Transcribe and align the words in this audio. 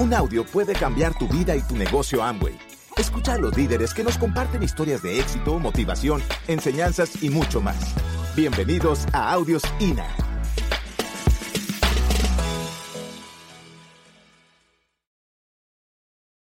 Un 0.00 0.14
audio 0.14 0.46
puede 0.46 0.72
cambiar 0.72 1.12
tu 1.12 1.28
vida 1.28 1.54
y 1.54 1.60
tu 1.60 1.76
negocio 1.76 2.22
Amway. 2.22 2.58
Escucha 2.96 3.34
a 3.34 3.38
los 3.38 3.54
líderes 3.54 3.92
que 3.92 4.02
nos 4.02 4.16
comparten 4.16 4.62
historias 4.62 5.02
de 5.02 5.20
éxito, 5.20 5.58
motivación, 5.58 6.22
enseñanzas 6.48 7.22
y 7.22 7.28
mucho 7.28 7.60
más. 7.60 7.94
Bienvenidos 8.34 9.06
a 9.12 9.30
Audios 9.30 9.62
INA. 9.78 10.06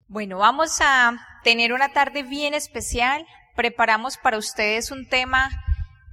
Bueno, 0.06 0.38
vamos 0.38 0.78
a 0.80 1.12
tener 1.42 1.74
una 1.74 1.92
tarde 1.92 2.22
bien 2.22 2.54
especial. 2.54 3.26
Preparamos 3.56 4.16
para 4.16 4.38
ustedes 4.38 4.90
un 4.90 5.06
tema 5.06 5.50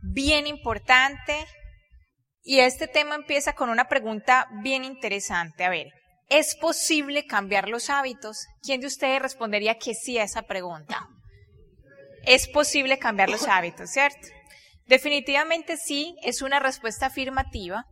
bien 0.04 0.48
importante 0.48 1.46
y 2.44 2.60
este 2.60 2.90
tema 2.90 3.16
empieza 3.16 3.54
con 3.54 3.70
una 3.70 3.88
pregunta 3.88 4.50
bien 4.62 4.84
interesante. 4.84 5.64
A 5.64 5.70
ver, 5.70 5.94
¿es 6.32 6.56
posible 6.56 7.28
cambiar 7.28 7.68
los 7.68 7.90
hábitos? 7.90 8.48
¿Quién 8.64 8.80
de 8.80 8.88
ustedes 8.88 9.22
respondería 9.22 9.78
que 9.78 9.94
sí 9.94 10.18
a 10.18 10.24
esa 10.24 10.44
pregunta? 10.44 11.08
Es 12.24 12.48
posible 12.48 12.98
cambiar 12.98 13.30
los 13.30 13.48
hábitos, 13.48 13.92
¿cierto? 13.92 14.30
Definitivamente 14.88 15.78
sí, 15.78 16.16
es 16.24 16.42
una 16.42 16.60
respuesta 16.60 17.08
afirmativa, 17.08 17.86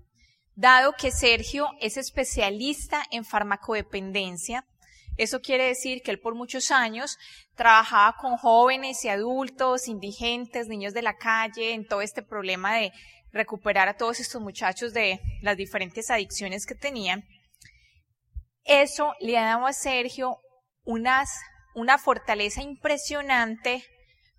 dado 0.55 0.93
que 0.93 1.11
Sergio 1.11 1.67
es 1.81 1.97
especialista 1.97 3.03
en 3.11 3.25
farmacodependencia. 3.25 4.65
Eso 5.17 5.41
quiere 5.41 5.65
decir 5.65 6.01
que 6.01 6.11
él 6.11 6.19
por 6.19 6.33
muchos 6.33 6.71
años 6.71 7.17
trabajaba 7.55 8.15
con 8.17 8.37
jóvenes 8.37 9.03
y 9.03 9.09
adultos, 9.09 9.89
indigentes, 9.89 10.67
niños 10.67 10.93
de 10.93 11.01
la 11.01 11.17
calle, 11.17 11.73
en 11.73 11.85
todo 11.85 12.01
este 12.01 12.21
problema 12.21 12.75
de 12.75 12.93
recuperar 13.33 13.89
a 13.89 13.97
todos 13.97 14.21
estos 14.21 14.41
muchachos 14.41 14.93
de 14.93 15.19
las 15.41 15.57
diferentes 15.57 16.09
adicciones 16.09 16.65
que 16.65 16.75
tenían. 16.75 17.25
Eso 18.69 19.15
le 19.19 19.35
ha 19.35 19.45
dado 19.45 19.65
a 19.65 19.73
Sergio 19.73 20.37
una 20.85 21.97
fortaleza 21.97 22.61
impresionante 22.61 23.83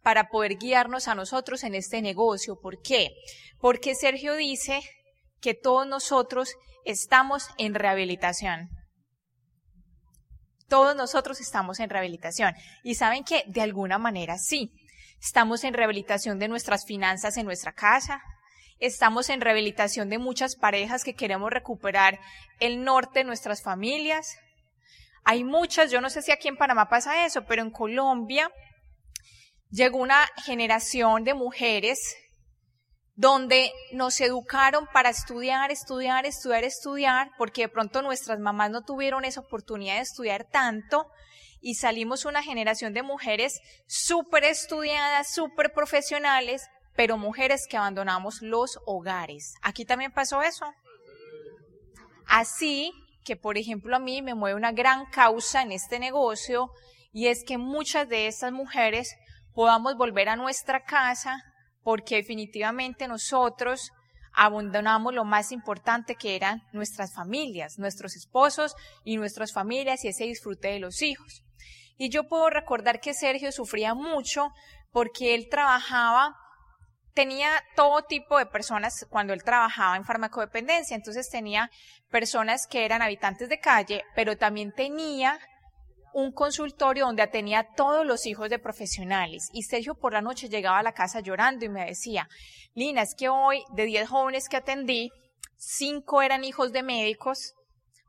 para 0.02 0.28
poder 0.28 0.56
guiarnos 0.56 1.08
a 1.08 1.16
nosotros 1.16 1.64
en 1.64 1.74
este 1.74 2.00
negocio. 2.00 2.60
¿Por 2.60 2.80
qué? 2.80 3.10
Porque 3.58 3.96
Sergio 3.96 4.36
dice 4.36 4.82
que 5.40 5.54
todos 5.54 5.84
nosotros 5.86 6.54
estamos 6.84 7.48
en 7.58 7.74
rehabilitación. 7.74 8.70
Todos 10.68 10.94
nosotros 10.94 11.40
estamos 11.40 11.80
en 11.80 11.90
rehabilitación. 11.90 12.54
Y 12.84 12.94
saben 12.94 13.24
que 13.24 13.42
de 13.48 13.62
alguna 13.62 13.98
manera 13.98 14.38
sí. 14.38 14.70
Estamos 15.20 15.64
en 15.64 15.74
rehabilitación 15.74 16.38
de 16.38 16.46
nuestras 16.46 16.86
finanzas 16.86 17.36
en 17.36 17.46
nuestra 17.46 17.72
casa. 17.72 18.22
Estamos 18.80 19.28
en 19.28 19.42
rehabilitación 19.42 20.08
de 20.08 20.16
muchas 20.16 20.56
parejas 20.56 21.04
que 21.04 21.14
queremos 21.14 21.50
recuperar 21.50 22.18
el 22.60 22.82
norte 22.82 23.20
de 23.20 23.24
nuestras 23.24 23.62
familias. 23.62 24.38
Hay 25.22 25.44
muchas, 25.44 25.90
yo 25.90 26.00
no 26.00 26.08
sé 26.08 26.22
si 26.22 26.32
aquí 26.32 26.48
en 26.48 26.56
Panamá 26.56 26.88
pasa 26.88 27.26
eso, 27.26 27.44
pero 27.44 27.60
en 27.60 27.70
Colombia 27.70 28.50
llegó 29.70 29.98
una 29.98 30.26
generación 30.46 31.24
de 31.24 31.34
mujeres 31.34 32.16
donde 33.16 33.70
nos 33.92 34.18
educaron 34.22 34.88
para 34.94 35.10
estudiar, 35.10 35.70
estudiar, 35.70 36.24
estudiar, 36.24 36.64
estudiar, 36.64 37.30
porque 37.36 37.62
de 37.62 37.68
pronto 37.68 38.00
nuestras 38.00 38.38
mamás 38.38 38.70
no 38.70 38.80
tuvieron 38.80 39.26
esa 39.26 39.40
oportunidad 39.40 39.96
de 39.96 40.00
estudiar 40.00 40.46
tanto 40.50 41.06
y 41.60 41.74
salimos 41.74 42.24
una 42.24 42.42
generación 42.42 42.94
de 42.94 43.02
mujeres 43.02 43.60
súper 43.86 44.44
estudiadas, 44.44 45.34
súper 45.34 45.74
profesionales, 45.74 46.66
pero 47.00 47.16
mujeres 47.16 47.66
que 47.66 47.78
abandonamos 47.78 48.42
los 48.42 48.78
hogares. 48.84 49.54
Aquí 49.62 49.86
también 49.86 50.12
pasó 50.12 50.42
eso. 50.42 50.66
Así 52.26 52.92
que, 53.24 53.36
por 53.36 53.56
ejemplo, 53.56 53.96
a 53.96 53.98
mí 53.98 54.20
me 54.20 54.34
mueve 54.34 54.54
una 54.54 54.72
gran 54.72 55.06
causa 55.06 55.62
en 55.62 55.72
este 55.72 55.98
negocio 55.98 56.68
y 57.10 57.28
es 57.28 57.42
que 57.42 57.56
muchas 57.56 58.06
de 58.06 58.26
estas 58.26 58.52
mujeres 58.52 59.16
podamos 59.54 59.96
volver 59.96 60.28
a 60.28 60.36
nuestra 60.36 60.84
casa 60.84 61.42
porque 61.82 62.16
definitivamente 62.16 63.08
nosotros 63.08 63.92
abandonamos 64.34 65.14
lo 65.14 65.24
más 65.24 65.52
importante 65.52 66.16
que 66.16 66.36
eran 66.36 66.60
nuestras 66.74 67.14
familias, 67.14 67.78
nuestros 67.78 68.14
esposos 68.14 68.74
y 69.04 69.16
nuestras 69.16 69.54
familias 69.54 70.04
y 70.04 70.08
ese 70.08 70.24
disfrute 70.24 70.68
de 70.68 70.80
los 70.80 71.00
hijos. 71.00 71.44
Y 71.96 72.10
yo 72.10 72.28
puedo 72.28 72.50
recordar 72.50 73.00
que 73.00 73.14
Sergio 73.14 73.52
sufría 73.52 73.94
mucho 73.94 74.50
porque 74.92 75.34
él 75.34 75.48
trabajaba, 75.50 76.36
tenía 77.14 77.50
todo 77.76 78.02
tipo 78.02 78.38
de 78.38 78.46
personas 78.46 79.06
cuando 79.08 79.32
él 79.32 79.42
trabajaba 79.42 79.96
en 79.96 80.04
farmacodependencia, 80.04 80.96
entonces 80.96 81.28
tenía 81.28 81.70
personas 82.10 82.66
que 82.66 82.84
eran 82.84 83.02
habitantes 83.02 83.48
de 83.48 83.60
calle, 83.60 84.04
pero 84.14 84.36
también 84.36 84.72
tenía 84.72 85.38
un 86.12 86.32
consultorio 86.32 87.06
donde 87.06 87.22
atendía 87.22 87.60
a 87.60 87.74
todos 87.74 88.04
los 88.04 88.26
hijos 88.26 88.50
de 88.50 88.58
profesionales. 88.58 89.48
Y 89.52 89.62
Sergio 89.62 89.94
por 89.94 90.12
la 90.12 90.20
noche 90.20 90.48
llegaba 90.48 90.78
a 90.78 90.82
la 90.82 90.92
casa 90.92 91.20
llorando 91.20 91.64
y 91.64 91.68
me 91.68 91.86
decía, 91.86 92.28
Lina, 92.74 93.02
es 93.02 93.14
que 93.14 93.28
hoy 93.28 93.62
de 93.74 93.84
10 93.84 94.08
jóvenes 94.08 94.48
que 94.48 94.56
atendí, 94.56 95.10
5 95.56 96.22
eran 96.22 96.44
hijos 96.44 96.72
de 96.72 96.82
médicos, 96.82 97.54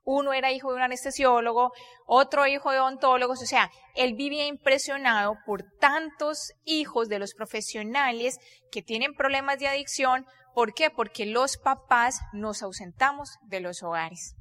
uno 0.03 0.33
era 0.33 0.51
hijo 0.51 0.69
de 0.69 0.77
un 0.77 0.81
anestesiólogo, 0.81 1.71
otro 2.05 2.47
hijo 2.47 2.71
de 2.71 2.79
odontólogos, 2.79 3.41
o 3.41 3.45
sea, 3.45 3.71
él 3.95 4.13
vivía 4.15 4.45
impresionado 4.45 5.37
por 5.45 5.63
tantos 5.79 6.53
hijos 6.65 7.07
de 7.07 7.19
los 7.19 7.33
profesionales 7.33 8.39
que 8.71 8.81
tienen 8.81 9.13
problemas 9.13 9.59
de 9.59 9.67
adicción. 9.67 10.25
¿Por 10.53 10.73
qué? 10.73 10.89
Porque 10.89 11.25
los 11.25 11.57
papás 11.57 12.19
nos 12.33 12.63
ausentamos 12.63 13.37
de 13.43 13.59
los 13.59 13.83
hogares. 13.83 14.35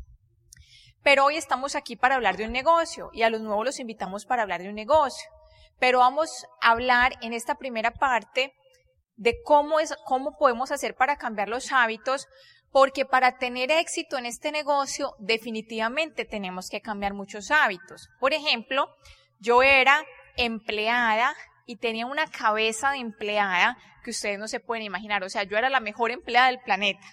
Pero 1.02 1.24
hoy 1.24 1.36
estamos 1.36 1.76
aquí 1.76 1.96
para 1.96 2.16
hablar 2.16 2.36
de 2.36 2.44
un 2.44 2.52
negocio 2.52 3.10
y 3.12 3.22
a 3.22 3.30
los 3.30 3.40
nuevos 3.40 3.64
los 3.64 3.80
invitamos 3.80 4.26
para 4.26 4.42
hablar 4.42 4.62
de 4.62 4.68
un 4.68 4.74
negocio. 4.74 5.30
Pero 5.78 6.00
vamos 6.00 6.46
a 6.60 6.72
hablar 6.72 7.14
en 7.22 7.32
esta 7.32 7.54
primera 7.54 7.90
parte 7.92 8.52
de 9.16 9.36
cómo 9.42 9.80
es, 9.80 9.94
cómo 10.04 10.36
podemos 10.38 10.72
hacer 10.72 10.94
para 10.94 11.16
cambiar 11.16 11.48
los 11.48 11.72
hábitos, 11.72 12.26
porque 12.72 13.04
para 13.04 13.38
tener 13.38 13.70
éxito 13.70 14.18
en 14.18 14.26
este 14.26 14.52
negocio 14.52 15.14
definitivamente 15.18 16.24
tenemos 16.24 16.68
que 16.68 16.80
cambiar 16.80 17.14
muchos 17.14 17.50
hábitos. 17.50 18.08
Por 18.18 18.32
ejemplo, 18.32 18.88
yo 19.38 19.62
era 19.62 20.04
empleada 20.36 21.34
y 21.66 21.76
tenía 21.76 22.06
una 22.06 22.26
cabeza 22.26 22.90
de 22.90 22.98
empleada 22.98 23.76
que 24.04 24.10
ustedes 24.10 24.38
no 24.38 24.48
se 24.48 24.60
pueden 24.60 24.84
imaginar. 24.84 25.22
O 25.24 25.28
sea, 25.28 25.42
yo 25.42 25.56
era 25.56 25.68
la 25.68 25.80
mejor 25.80 26.10
empleada 26.10 26.48
del 26.48 26.60
planeta 26.60 27.06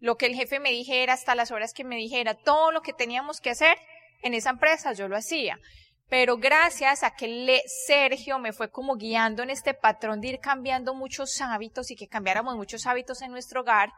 lo 0.00 0.16
que 0.16 0.26
el 0.26 0.34
jefe 0.34 0.58
me 0.58 0.70
dijera, 0.70 1.12
hasta 1.12 1.34
las 1.34 1.50
horas 1.50 1.72
que 1.74 1.84
me 1.84 1.96
dijera, 1.96 2.34
todo 2.34 2.72
lo 2.72 2.80
que 2.80 2.92
teníamos 2.92 3.40
que 3.40 3.50
hacer 3.50 3.76
en 4.22 4.34
esa 4.34 4.50
empresa, 4.50 4.92
yo 4.92 5.08
lo 5.08 5.16
hacía. 5.16 5.58
Pero 6.08 6.38
gracias 6.38 7.04
a 7.04 7.14
que 7.14 7.60
Sergio 7.86 8.38
me 8.38 8.52
fue 8.52 8.70
como 8.70 8.96
guiando 8.96 9.42
en 9.42 9.50
este 9.50 9.74
patrón 9.74 10.20
de 10.20 10.28
ir 10.28 10.40
cambiando 10.40 10.94
muchos 10.94 11.40
hábitos 11.40 11.90
y 11.90 11.96
que 11.96 12.08
cambiáramos 12.08 12.56
muchos 12.56 12.86
hábitos 12.86 13.22
en 13.22 13.30
nuestro 13.30 13.60
hogar, 13.60 13.92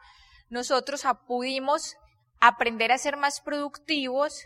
nosotros 0.52 1.02
pudimos 1.26 1.96
aprender 2.38 2.92
a 2.92 2.98
ser 2.98 3.16
más 3.16 3.40
productivos 3.40 4.44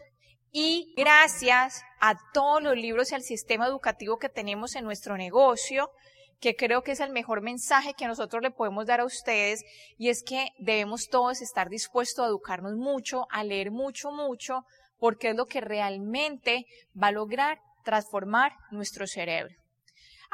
y 0.53 0.95
gracias 0.97 1.83
a 2.01 2.15
todos 2.33 2.63
los 2.63 2.77
libros 2.77 3.11
y 3.11 3.17
al 3.17 3.23
sistema 3.23 3.67
educativo 3.67 4.17
que 4.17 4.29
tenemos 4.29 4.77
en 4.77 4.85
nuestro 4.85 5.17
negocio, 5.17 5.91
que 6.39 6.55
creo 6.55 6.83
que 6.83 6.93
es 6.93 7.01
el 7.01 7.11
mejor 7.11 7.41
mensaje 7.41 7.95
que 7.95 8.07
nosotros 8.07 8.41
le 8.41 8.53
podemos 8.53 8.87
dar 8.87 9.01
a 9.01 9.05
ustedes 9.05 9.65
y 9.99 10.09
es 10.09 10.23
que 10.23 10.51
debemos 10.61 11.09
todos 11.09 11.43
estar 11.43 11.69
dispuestos 11.69 12.25
a 12.25 12.29
educarnos 12.29 12.77
mucho, 12.77 13.27
a 13.33 13.43
leer 13.43 13.73
mucho, 13.73 14.13
mucho, 14.13 14.65
porque 15.01 15.31
es 15.31 15.37
lo 15.37 15.47
que 15.47 15.61
realmente 15.61 16.67
va 16.95 17.09
a 17.09 17.13
lograr 17.13 17.59
transformar 17.83 18.53
nuestro 18.71 19.09
cerebro. 19.09 19.57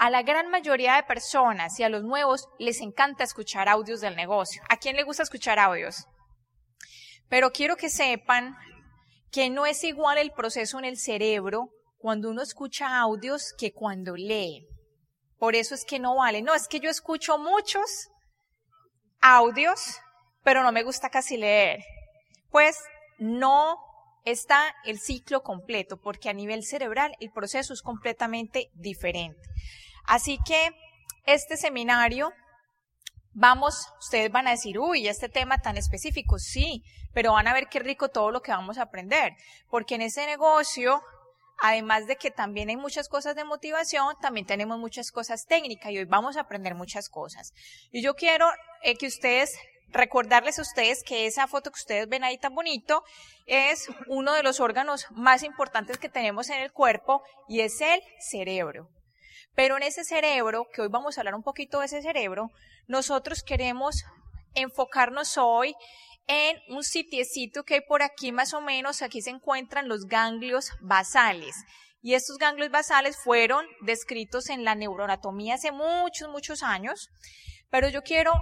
A 0.02 0.10
la 0.10 0.24
gran 0.24 0.50
mayoría 0.50 0.96
de 0.96 1.04
personas 1.04 1.78
y 1.78 1.84
a 1.84 1.88
los 1.88 2.02
nuevos 2.02 2.48
les 2.58 2.80
encanta 2.80 3.22
escuchar 3.22 3.68
audios 3.68 4.00
del 4.00 4.16
negocio. 4.16 4.60
¿A 4.68 4.76
quién 4.76 4.96
le 4.96 5.04
gusta 5.04 5.22
escuchar 5.22 5.60
audios? 5.60 6.08
Pero 7.28 7.52
quiero 7.52 7.76
que 7.76 7.88
sepan 7.88 8.56
que 9.30 9.48
no 9.48 9.64
es 9.64 9.84
igual 9.84 10.18
el 10.18 10.32
proceso 10.32 10.80
en 10.80 10.86
el 10.86 10.98
cerebro 10.98 11.68
cuando 11.98 12.30
uno 12.30 12.42
escucha 12.42 12.98
audios 12.98 13.54
que 13.56 13.72
cuando 13.72 14.16
lee. 14.16 14.66
Por 15.38 15.54
eso 15.54 15.72
es 15.72 15.84
que 15.84 16.00
no 16.00 16.16
vale. 16.16 16.42
No, 16.42 16.52
es 16.52 16.66
que 16.66 16.80
yo 16.80 16.90
escucho 16.90 17.38
muchos 17.38 18.08
audios, 19.20 20.00
pero 20.42 20.64
no 20.64 20.72
me 20.72 20.82
gusta 20.82 21.10
casi 21.10 21.36
leer. 21.36 21.78
Pues 22.50 22.76
no 23.20 23.78
está 24.24 24.74
el 24.84 24.98
ciclo 24.98 25.44
completo, 25.44 25.96
porque 25.96 26.28
a 26.28 26.32
nivel 26.32 26.64
cerebral 26.64 27.14
el 27.20 27.30
proceso 27.30 27.72
es 27.72 27.82
completamente 27.82 28.68
diferente. 28.74 29.40
Así 30.04 30.38
que 30.46 30.70
este 31.24 31.56
seminario, 31.56 32.32
vamos, 33.32 33.86
ustedes 34.00 34.30
van 34.30 34.46
a 34.46 34.50
decir, 34.50 34.78
uy, 34.78 35.08
este 35.08 35.28
tema 35.28 35.58
tan 35.58 35.76
específico, 35.76 36.38
sí, 36.38 36.82
pero 37.12 37.32
van 37.32 37.48
a 37.48 37.54
ver 37.54 37.68
qué 37.68 37.78
rico 37.78 38.08
todo 38.08 38.30
lo 38.30 38.42
que 38.42 38.52
vamos 38.52 38.78
a 38.78 38.82
aprender, 38.82 39.34
porque 39.68 39.94
en 39.94 40.02
ese 40.02 40.26
negocio 40.26 41.02
además 41.62 42.08
de 42.08 42.16
que 42.16 42.32
también 42.32 42.70
hay 42.70 42.76
muchas 42.76 43.08
cosas 43.08 43.36
de 43.36 43.44
motivación, 43.44 44.16
también 44.20 44.46
tenemos 44.46 44.78
muchas 44.78 45.12
cosas 45.12 45.46
técnicas 45.46 45.92
y 45.92 45.98
hoy 45.98 46.04
vamos 46.04 46.36
a 46.36 46.40
aprender 46.40 46.74
muchas 46.74 47.08
cosas. 47.08 47.52
Y 47.92 48.02
yo 48.02 48.14
quiero 48.14 48.48
eh, 48.82 48.96
que 48.96 49.06
ustedes 49.06 49.56
recordarles 49.88 50.58
a 50.58 50.62
ustedes 50.62 51.04
que 51.04 51.26
esa 51.26 51.46
foto 51.46 51.70
que 51.70 51.78
ustedes 51.78 52.08
ven 52.08 52.24
ahí 52.24 52.36
tan 52.36 52.54
bonito 52.54 53.04
es 53.46 53.88
uno 54.08 54.32
de 54.32 54.42
los 54.42 54.58
órganos 54.58 55.06
más 55.12 55.44
importantes 55.44 55.98
que 55.98 56.08
tenemos 56.08 56.50
en 56.50 56.60
el 56.60 56.72
cuerpo 56.72 57.22
y 57.48 57.60
es 57.60 57.80
el 57.80 58.00
cerebro. 58.18 58.88
Pero 59.54 59.76
en 59.76 59.82
ese 59.82 60.04
cerebro, 60.04 60.66
que 60.72 60.82
hoy 60.82 60.88
vamos 60.88 61.16
a 61.16 61.20
hablar 61.20 61.34
un 61.34 61.42
poquito 61.42 61.80
de 61.80 61.86
ese 61.86 62.02
cerebro, 62.02 62.50
nosotros 62.86 63.42
queremos 63.42 64.04
enfocarnos 64.54 65.36
hoy 65.38 65.74
en 66.26 66.56
un 66.68 66.84
sitiecito 66.84 67.64
que 67.64 67.74
hay 67.74 67.80
por 67.80 68.02
aquí 68.02 68.32
más 68.32 68.54
o 68.54 68.60
menos, 68.60 69.02
aquí 69.02 69.20
se 69.22 69.30
encuentran 69.30 69.88
los 69.88 70.06
ganglios 70.06 70.70
basales. 70.80 71.56
Y 72.00 72.14
estos 72.14 72.38
ganglios 72.38 72.70
basales 72.70 73.16
fueron 73.16 73.64
descritos 73.80 74.50
en 74.50 74.64
la 74.64 74.74
neuroanatomía 74.74 75.54
hace 75.54 75.70
muchos, 75.70 76.28
muchos 76.30 76.62
años. 76.62 77.10
Pero 77.70 77.88
yo 77.88 78.02
quiero 78.02 78.32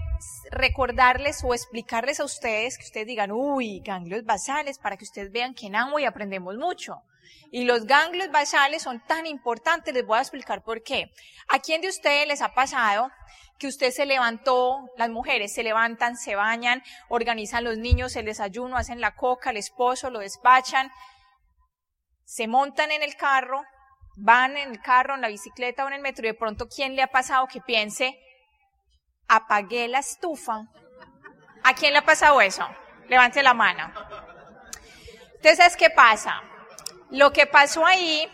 recordarles 0.50 1.44
o 1.44 1.54
explicarles 1.54 2.20
a 2.20 2.24
ustedes 2.24 2.78
que 2.78 2.84
ustedes 2.84 3.06
digan, 3.06 3.30
uy, 3.30 3.80
ganglios 3.84 4.24
basales, 4.24 4.78
para 4.78 4.96
que 4.96 5.04
ustedes 5.04 5.30
vean 5.30 5.54
que 5.54 5.66
en 5.66 5.74
y 5.98 6.04
aprendemos 6.04 6.56
mucho. 6.56 7.02
Y 7.50 7.64
los 7.64 7.86
ganglios 7.86 8.30
basales 8.30 8.82
son 8.82 9.00
tan 9.06 9.26
importantes, 9.26 9.92
les 9.92 10.06
voy 10.06 10.18
a 10.18 10.22
explicar 10.22 10.62
por 10.62 10.82
qué. 10.82 11.10
¿A 11.48 11.58
quién 11.58 11.80
de 11.80 11.88
ustedes 11.88 12.26
les 12.26 12.42
ha 12.42 12.54
pasado 12.54 13.10
que 13.58 13.66
usted 13.66 13.90
se 13.90 14.06
levantó, 14.06 14.88
las 14.96 15.10
mujeres 15.10 15.52
se 15.52 15.62
levantan, 15.62 16.16
se 16.16 16.34
bañan, 16.34 16.82
organizan 17.08 17.64
los 17.64 17.76
niños, 17.76 18.16
el 18.16 18.24
desayuno, 18.24 18.76
hacen 18.76 19.00
la 19.00 19.14
coca, 19.14 19.50
el 19.50 19.58
esposo, 19.58 20.10
lo 20.10 20.20
despachan, 20.20 20.90
se 22.24 22.46
montan 22.46 22.90
en 22.90 23.02
el 23.02 23.16
carro, 23.16 23.62
van 24.16 24.56
en 24.56 24.70
el 24.70 24.80
carro, 24.80 25.14
en 25.14 25.20
la 25.20 25.28
bicicleta 25.28 25.84
o 25.84 25.88
en 25.88 25.94
el 25.94 26.00
metro 26.00 26.24
y 26.24 26.30
de 26.30 26.38
pronto, 26.38 26.68
¿quién 26.68 26.96
le 26.96 27.02
ha 27.02 27.08
pasado 27.08 27.46
que 27.48 27.60
piense, 27.60 28.18
apagué 29.30 29.86
la 29.86 30.00
estufa. 30.00 30.64
¿A 31.62 31.74
quién 31.74 31.92
le 31.92 32.00
ha 32.00 32.04
pasado 32.04 32.40
eso? 32.40 32.68
Levante 33.08 33.42
la 33.42 33.54
mano. 33.54 33.92
Entonces, 35.36 35.76
¿qué 35.76 35.88
pasa? 35.90 36.42
Lo 37.10 37.32
que 37.32 37.46
pasó 37.46 37.84
ahí, 37.84 38.28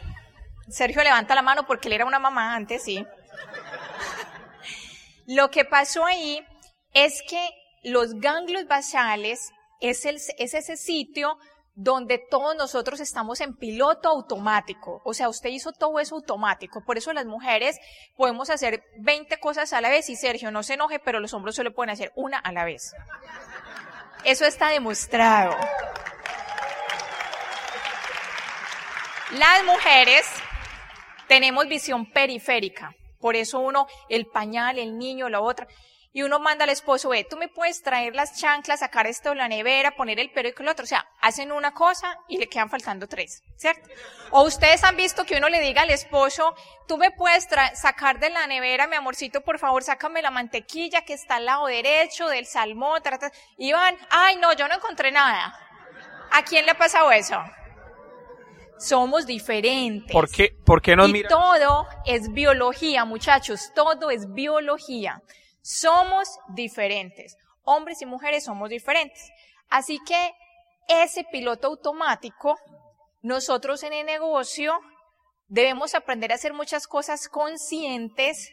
Sergio 0.69 1.03
levanta 1.03 1.35
la 1.35 1.43
mano 1.43 1.67
porque 1.67 1.89
él 1.89 1.95
era 1.95 2.05
una 2.05 2.19
mamá 2.19 2.55
antes, 2.55 2.83
sí. 2.83 3.05
Lo 5.27 5.51
que 5.51 5.65
pasó 5.65 6.05
ahí 6.05 6.45
es 6.93 7.23
que 7.29 7.49
los 7.83 8.15
ganglios 8.15 8.67
basales 8.67 9.53
es, 9.81 10.05
ese 10.05 10.77
sitio 10.77 11.39
donde 11.75 12.19
todos 12.19 12.57
nosotros 12.57 13.01
estamos 13.01 13.41
en 13.41 13.55
piloto 13.55 14.09
automático. 14.09 15.03
O 15.05 15.13
sea, 15.13 15.29
usted 15.29 15.51
hizo 15.51 15.73
todo 15.73 16.01
eso 16.01 16.15
automático. 16.15 16.83
Por 16.85 16.97
eso 16.97 17.13
las 17.13 17.27
mujeres 17.27 17.79
podemos 18.17 18.49
hacer 18.51 18.83
20 18.99 19.39
cosas 19.39 19.73
a 19.73 19.81
la 19.81 19.91
vez 19.91 20.09
y 20.09 20.17
Sergio 20.17 20.51
no 20.51 20.63
se 20.63 20.75
enoje, 20.75 20.99
pero 20.99 21.21
los 21.21 21.35
hombres 21.35 21.55
solo 21.55 21.75
pueden 21.75 21.91
hacer 21.91 22.13
una 22.17 22.39
a 22.39 22.53
la 22.53 22.65
vez. 22.65 22.95
Eso 24.25 24.47
está 24.47 24.71
demostrado. 24.71 25.55
Las 29.33 29.65
mujeres 29.65 30.27
tenemos 31.29 31.67
visión 31.67 32.11
periférica. 32.11 32.95
Por 33.21 33.37
eso 33.37 33.59
uno, 33.59 33.87
el 34.09 34.27
pañal, 34.27 34.79
el 34.79 34.99
niño, 34.99 35.29
la 35.29 35.41
otra 35.41 35.67
y 36.17 36.23
uno 36.23 36.39
manda 36.39 36.65
al 36.65 36.71
esposo, 36.71 37.11
ve, 37.11 37.27
tú 37.29 37.37
me 37.37 37.49
puedes 37.49 37.83
traer 37.83 38.15
las 38.15 38.41
chanclas, 38.41 38.81
sacar 38.81 39.07
esto 39.07 39.29
de 39.29 39.35
la 39.35 39.49
nevera, 39.49 39.91
poner 39.97 40.19
el 40.19 40.33
y 40.35 40.63
el 40.63 40.69
otro. 40.69 40.85
O 40.85 40.87
sea, 40.87 41.07
hacen 41.21 41.53
una 41.53 41.75
cosa 41.75 42.19
y 42.27 42.39
le 42.39 42.49
quedan 42.49 42.71
faltando 42.71 43.07
tres, 43.07 43.43
¿cierto? 43.59 43.87
O 44.31 44.45
ustedes 44.45 44.83
han 44.83 44.97
visto 44.97 45.27
que 45.27 45.37
uno 45.37 45.51
le 45.51 45.61
diga 45.61 45.83
al 45.83 45.91
esposo, 45.91 46.55
tú 46.89 46.97
me 46.97 47.11
puedes 47.11 47.47
sacar 47.75 48.19
de 48.19 48.31
la 48.31 48.47
nevera, 48.47 48.87
mi 48.87 48.97
amorcito, 48.97 49.43
por 49.43 49.59
favor, 49.59 49.83
sácame 49.83 50.23
la 50.23 50.31
mantequilla 50.31 51.03
que 51.03 51.13
está 51.13 51.35
al 51.35 51.45
lado 51.45 51.67
derecho 51.67 52.29
del 52.29 52.47
salmón, 52.47 53.03
y 53.59 53.73
van, 53.73 53.95
ay, 54.09 54.37
no, 54.37 54.55
yo 54.55 54.69
no 54.69 54.77
encontré 54.77 55.11
nada. 55.11 55.55
¿A 56.33 56.43
quién 56.45 56.65
le 56.65 56.71
ha 56.71 56.79
pasado 56.79 57.13
eso? 57.13 57.45
Somos 58.79 59.27
diferentes. 59.27 60.13
¿Por 60.13 60.31
qué, 60.31 60.57
por 60.65 60.83
qué 60.83 60.97
nos 60.97 61.09
y 61.09 61.23
todo 61.25 61.87
es 62.05 62.31
biología, 62.33 63.05
muchachos, 63.05 63.73
todo 63.75 64.11
es 64.11 64.33
biología. 64.33 65.23
Somos 65.63 66.29
diferentes. 66.55 67.37
Hombres 67.65 68.03
y 68.03 68.07
mujeres 68.07 68.45
somos 68.45 68.69
diferentes. 68.69 69.31
Así 69.69 69.99
que 70.07 70.33
ese 70.89 71.25
piloto 71.33 71.69
automático, 71.69 72.57
nosotros 73.23 73.83
en 73.83 73.93
el 73.93 74.07
negocio 74.07 74.79
debemos 75.49 75.95
aprender 75.95 76.33
a 76.33 76.37
hacer 76.37 76.53
muchas 76.53 76.87
cosas 76.87 77.29
conscientes 77.29 78.51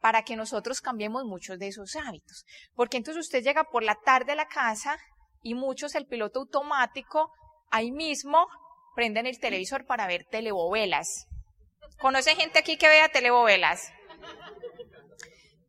para 0.00 0.22
que 0.22 0.36
nosotros 0.36 0.80
cambiemos 0.80 1.24
muchos 1.24 1.58
de 1.58 1.68
esos 1.68 1.96
hábitos. 1.96 2.44
Porque 2.74 2.96
entonces 2.96 3.24
usted 3.24 3.42
llega 3.42 3.64
por 3.64 3.82
la 3.82 3.96
tarde 3.96 4.32
a 4.32 4.36
la 4.36 4.46
casa 4.46 4.98
y 5.42 5.54
muchos 5.54 5.94
el 5.94 6.06
piloto 6.06 6.40
automático 6.40 7.30
ahí 7.70 7.92
mismo 7.92 8.46
prenden 8.96 9.26
el 9.26 9.38
televisor 9.38 9.86
para 9.86 10.08
ver 10.08 10.24
telebovelas. 10.24 11.28
¿Conoce 12.00 12.34
gente 12.34 12.58
aquí 12.58 12.76
que 12.76 12.88
vea 12.88 13.08
telebovelas? 13.08 13.92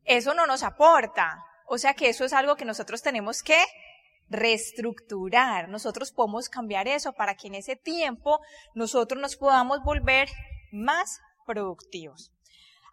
eso 0.04 0.34
no 0.34 0.46
nos 0.46 0.62
aporta. 0.62 1.44
O 1.66 1.76
sea 1.78 1.94
que 1.94 2.08
eso 2.08 2.24
es 2.24 2.32
algo 2.32 2.56
que 2.56 2.64
nosotros 2.64 3.02
tenemos 3.02 3.42
que 3.42 3.62
reestructurar. 4.30 5.68
Nosotros 5.68 6.10
podemos 6.10 6.48
cambiar 6.48 6.88
eso 6.88 7.12
para 7.12 7.34
que 7.34 7.48
en 7.48 7.54
ese 7.54 7.76
tiempo 7.76 8.40
nosotros 8.74 9.20
nos 9.20 9.36
podamos 9.36 9.82
volver 9.84 10.28
más 10.72 11.20
productivos. 11.46 12.32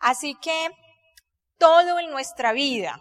Así 0.02 0.36
que 0.42 0.70
todo 1.58 2.00
en 2.00 2.12
nuestra 2.12 2.52
vida, 2.52 3.00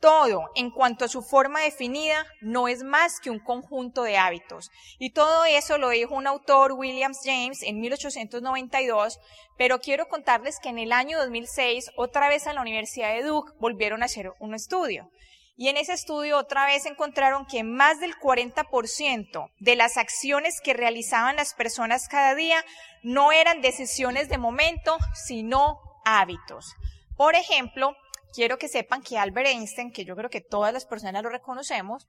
todo, 0.00 0.50
en 0.54 0.70
cuanto 0.70 1.04
a 1.04 1.08
su 1.08 1.22
forma 1.22 1.60
definida, 1.60 2.26
no 2.40 2.68
es 2.68 2.82
más 2.82 3.20
que 3.20 3.30
un 3.30 3.38
conjunto 3.38 4.02
de 4.02 4.16
hábitos. 4.16 4.70
Y 4.98 5.10
todo 5.10 5.44
eso 5.44 5.78
lo 5.78 5.90
dijo 5.90 6.14
un 6.14 6.26
autor, 6.26 6.72
Williams 6.72 7.20
James, 7.22 7.62
en 7.62 7.80
1892, 7.80 9.18
pero 9.58 9.78
quiero 9.78 10.08
contarles 10.08 10.58
que 10.58 10.70
en 10.70 10.78
el 10.78 10.92
año 10.92 11.18
2006, 11.18 11.90
otra 11.96 12.28
vez 12.28 12.46
en 12.46 12.54
la 12.54 12.62
Universidad 12.62 13.12
de 13.12 13.22
Duke, 13.22 13.52
volvieron 13.60 14.02
a 14.02 14.06
hacer 14.06 14.32
un 14.40 14.54
estudio. 14.54 15.10
Y 15.56 15.68
en 15.68 15.76
ese 15.76 15.92
estudio 15.92 16.38
otra 16.38 16.64
vez 16.64 16.86
encontraron 16.86 17.44
que 17.44 17.62
más 17.62 18.00
del 18.00 18.14
40% 18.14 19.50
de 19.58 19.76
las 19.76 19.98
acciones 19.98 20.58
que 20.62 20.72
realizaban 20.72 21.36
las 21.36 21.52
personas 21.52 22.08
cada 22.08 22.34
día 22.34 22.64
no 23.02 23.30
eran 23.30 23.60
decisiones 23.60 24.30
de 24.30 24.38
momento, 24.38 24.96
sino 25.26 25.78
hábitos. 26.06 26.74
Por 27.14 27.34
ejemplo, 27.34 27.94
quiero 28.32 28.58
que 28.58 28.68
sepan 28.68 29.02
que 29.02 29.18
Albert 29.18 29.48
Einstein, 29.48 29.92
que 29.92 30.04
yo 30.04 30.16
creo 30.16 30.30
que 30.30 30.40
todas 30.40 30.72
las 30.72 30.86
personas 30.86 31.22
lo 31.22 31.30
reconocemos, 31.30 32.08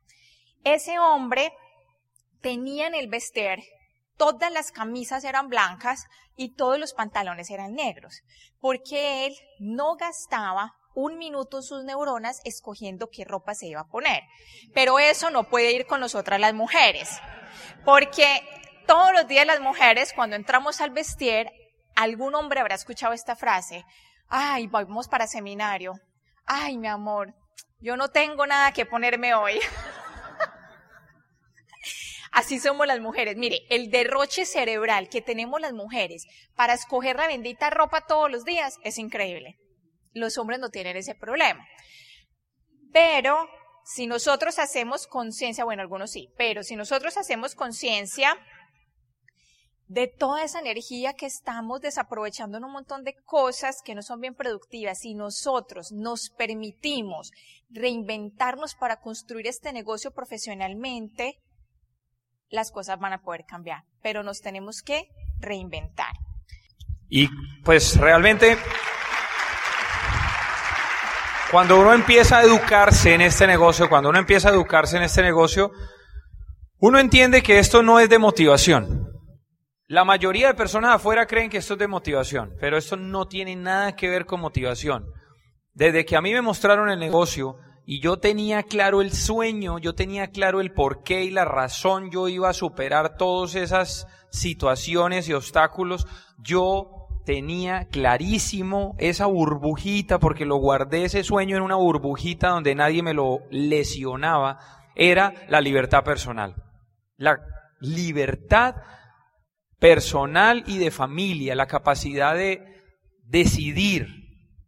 ese 0.64 1.00
hombre 1.00 1.54
tenía 2.42 2.88
en 2.88 2.96
el 2.96 3.08
vestir, 3.08 3.60
todas 4.18 4.52
las 4.52 4.72
camisas 4.72 5.24
eran 5.24 5.50
blancas 5.50 6.06
y 6.36 6.56
todos 6.56 6.80
los 6.80 6.94
pantalones 6.94 7.50
eran 7.50 7.74
negros, 7.74 8.22
porque 8.60 9.26
él 9.26 9.36
no 9.60 9.96
gastaba 9.96 10.76
un 10.94 11.18
minuto 11.18 11.62
sus 11.62 11.84
neuronas 11.84 12.42
escogiendo 12.44 13.10
qué 13.10 13.24
ropa 13.24 13.56
se 13.56 13.68
iba 13.68 13.82
a 13.82 13.88
poner. 13.88 14.24
Pero 14.74 15.00
eso 15.00 15.30
no 15.30 15.50
puede 15.50 15.72
ir 15.72 15.86
con 15.86 16.00
nosotras 16.00 16.40
las 16.40 16.54
mujeres, 16.54 17.10
porque 17.86 18.42
todos 18.88 19.14
los 19.14 19.28
días 19.28 19.46
las 19.46 19.62
mujeres, 19.62 20.14
cuando 20.14 20.36
entramos 20.36 20.82
al 20.82 20.90
vestir, 20.90 21.50
algún 21.96 22.36
hombre 22.36 22.60
habrá 22.60 22.76
escuchado 22.76 23.14
esta 23.14 23.36
frase, 23.36 23.86
ay, 24.28 24.68
vamos 24.68 25.08
para 25.08 25.28
seminario, 25.28 25.94
ay, 26.46 26.78
mi 26.78 26.88
amor, 26.88 27.34
yo 27.80 27.98
no 27.98 28.10
tengo 28.10 28.46
nada 28.46 28.72
que 28.72 28.86
ponerme 28.86 29.34
hoy. 29.34 29.60
Así 32.32 32.60
somos 32.60 32.88
las 32.88 33.00
mujeres. 33.02 33.36
Mire, 33.36 33.62
el 33.70 33.92
derroche 33.92 34.46
cerebral 34.46 35.10
que 35.10 35.22
tenemos 35.22 35.60
las 35.60 35.74
mujeres 35.74 36.26
para 36.56 36.74
escoger 36.74 37.18
la 37.18 37.28
bendita 37.28 37.70
ropa 37.70 38.06
todos 38.06 38.32
los 38.32 38.46
días 38.46 38.78
es 38.84 38.98
increíble. 38.98 39.60
Los 40.14 40.38
hombres 40.38 40.60
no 40.60 40.70
tienen 40.70 40.96
ese 40.96 41.16
problema. 41.16 41.66
Pero 42.94 43.50
si 43.84 44.08
nosotros 44.08 44.60
hacemos 44.60 45.08
conciencia, 45.08 45.66
bueno, 45.66 45.82
algunos 45.82 46.12
sí, 46.12 46.30
pero 46.38 46.64
si 46.64 46.76
nosotros 46.76 47.18
hacemos 47.18 47.56
conciencia 47.56 48.38
de 49.92 50.08
toda 50.08 50.46
esa 50.46 50.62
energía 50.62 51.16
que 51.16 51.26
estamos 51.26 51.82
desaprovechando 51.82 52.58
en 52.58 52.64
un 52.64 52.72
montón 52.72 53.04
de 53.04 53.14
cosas 53.26 53.82
que 53.84 53.94
no 53.94 54.02
son 54.02 54.22
bien 54.22 54.36
productivas 54.36 55.04
y 55.04 55.16
nosotros 55.16 55.92
nos 55.92 56.30
permitimos 56.30 57.32
reinventarnos 57.70 58.74
para 58.76 59.02
construir 59.02 59.48
este 59.48 59.74
negocio 59.74 60.12
profesionalmente, 60.12 61.40
las 62.50 62.72
cosas 62.72 63.00
van 63.00 63.12
a 63.12 63.22
poder 63.22 63.44
cambiar, 63.46 63.84
pero 64.02 64.24
nos 64.24 64.40
tenemos 64.40 64.82
que 64.82 65.10
reinventar. 65.42 66.14
Y 67.10 67.28
pues 67.66 67.98
realmente, 67.98 68.58
cuando 71.52 71.82
uno 71.82 71.94
empieza 71.94 72.38
a 72.38 72.44
educarse 72.44 73.14
en 73.14 73.20
este 73.20 73.46
negocio, 73.46 73.90
cuando 73.90 74.08
uno 74.08 74.20
empieza 74.20 74.48
a 74.48 74.54
educarse 74.54 74.96
en 74.96 75.04
este 75.04 75.22
negocio, 75.22 75.74
uno 76.78 76.98
entiende 76.98 77.44
que 77.44 77.60
esto 77.60 77.84
no 77.84 78.00
es 78.00 78.10
de 78.10 78.20
motivación. 78.20 79.01
La 79.92 80.06
mayoría 80.06 80.48
de 80.48 80.54
personas 80.54 80.96
afuera 80.96 81.26
creen 81.26 81.50
que 81.50 81.58
esto 81.58 81.74
es 81.74 81.80
de 81.80 81.88
motivación, 81.90 82.54
pero 82.62 82.78
esto 82.78 82.96
no 82.96 83.28
tiene 83.28 83.58
nada 83.58 83.94
que 83.94 84.08
ver 84.08 84.26
con 84.26 84.40
motivación. 84.40 85.12
Desde 85.74 86.06
que 86.06 86.16
a 86.16 86.22
mí 86.22 86.32
me 86.32 86.42
mostraron 86.42 86.90
el 86.90 86.98
negocio 86.98 87.58
y 87.86 88.00
yo 88.00 88.18
tenía 88.18 88.64
claro 88.64 89.02
el 89.02 89.12
sueño, 89.12 89.80
yo 89.80 89.94
tenía 89.94 90.28
claro 90.28 90.62
el 90.62 90.72
porqué 90.72 91.26
y 91.26 91.30
la 91.30 91.44
razón, 91.44 92.10
yo 92.10 92.30
iba 92.30 92.48
a 92.48 92.54
superar 92.54 93.18
todas 93.18 93.56
esas 93.56 94.08
situaciones 94.30 95.28
y 95.28 95.34
obstáculos, 95.34 96.08
yo 96.40 97.10
tenía 97.26 97.90
clarísimo 97.90 98.96
esa 98.98 99.26
burbujita, 99.26 100.20
porque 100.20 100.46
lo 100.46 100.56
guardé 100.56 101.04
ese 101.04 101.26
sueño 101.26 101.58
en 101.58 101.64
una 101.64 101.76
burbujita 101.76 102.48
donde 102.48 102.76
nadie 102.76 103.04
me 103.04 103.14
lo 103.14 103.40
lesionaba, 103.50 104.58
era 104.96 105.34
la 105.50 105.60
libertad 105.60 106.06
personal. 106.06 106.56
La 107.18 107.42
libertad 107.82 108.76
personal 109.82 110.64
y 110.68 110.78
de 110.78 110.92
familia, 110.92 111.56
la 111.56 111.66
capacidad 111.66 112.36
de 112.36 112.62
decidir, 113.24 114.08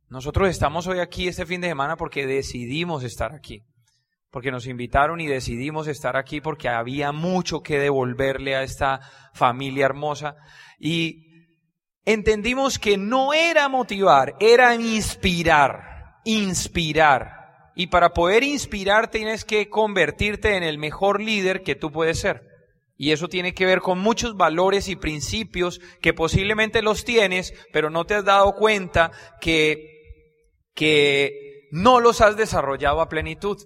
nosotros 0.10 0.50
estamos 0.50 0.88
hoy 0.88 0.98
aquí 0.98 1.27
este 1.27 1.46
fin 1.46 1.62
de 1.62 1.67
semana 1.67 1.96
porque 1.98 2.25
decidimos 2.25 3.03
estar 3.03 3.32
aquí, 3.32 3.62
porque 4.32 4.50
nos 4.50 4.65
invitaron 4.65 5.22
y 5.22 5.27
decidimos 5.27 5.86
estar 5.86 6.17
aquí 6.17 6.41
porque 6.41 6.67
había 6.67 7.12
mucho 7.12 7.62
que 7.62 7.77
devolverle 7.77 8.55
a 8.55 8.63
esta 8.63 9.01
familia 9.36 9.86
hermosa 9.86 10.36
y 10.79 11.51
entendimos 12.05 12.79
que 12.79 12.98
no 12.98 13.36
era 13.36 13.70
motivar, 13.70 14.34
era 14.39 14.74
inspirar, 14.74 16.22
inspirar. 16.25 17.72
Y 17.75 17.86
para 17.88 18.13
poder 18.13 18.41
inspirar 18.43 19.12
tienes 19.12 19.46
que 19.46 19.70
convertirte 19.70 20.58
en 20.58 20.63
el 20.63 20.79
mejor 20.79 21.22
líder 21.22 21.62
que 21.62 21.75
tú 21.75 21.91
puedes 21.91 22.20
ser. 22.20 22.52
Y 22.96 23.12
eso 23.12 23.28
tiene 23.28 23.54
que 23.54 23.66
ver 23.66 23.80
con 23.80 24.00
muchos 24.00 24.38
valores 24.38 24.88
y 24.88 24.96
principios 24.96 25.82
que 26.02 26.14
posiblemente 26.14 26.82
los 26.82 27.06
tienes, 27.06 27.54
pero 27.72 27.90
no 27.90 28.06
te 28.06 28.16
has 28.16 28.26
dado 28.26 28.54
cuenta 28.54 29.12
que 29.42 29.94
que 30.74 31.68
no 31.72 32.00
los 32.00 32.22
has 32.22 32.38
desarrollado 32.38 33.02
a 33.02 33.10
plenitud. 33.10 33.58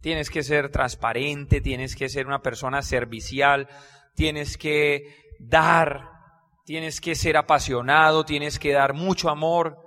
Tienes 0.00 0.30
que 0.30 0.42
ser 0.42 0.70
transparente, 0.70 1.60
tienes 1.60 1.96
que 1.96 2.08
ser 2.08 2.26
una 2.26 2.42
persona 2.42 2.82
servicial, 2.82 3.68
tienes 4.14 4.58
que 4.58 5.34
dar, 5.38 6.10
tienes 6.64 7.00
que 7.00 7.14
ser 7.14 7.36
apasionado, 7.36 8.24
tienes 8.24 8.58
que 8.58 8.72
dar 8.72 8.92
mucho 8.92 9.30
amor, 9.30 9.78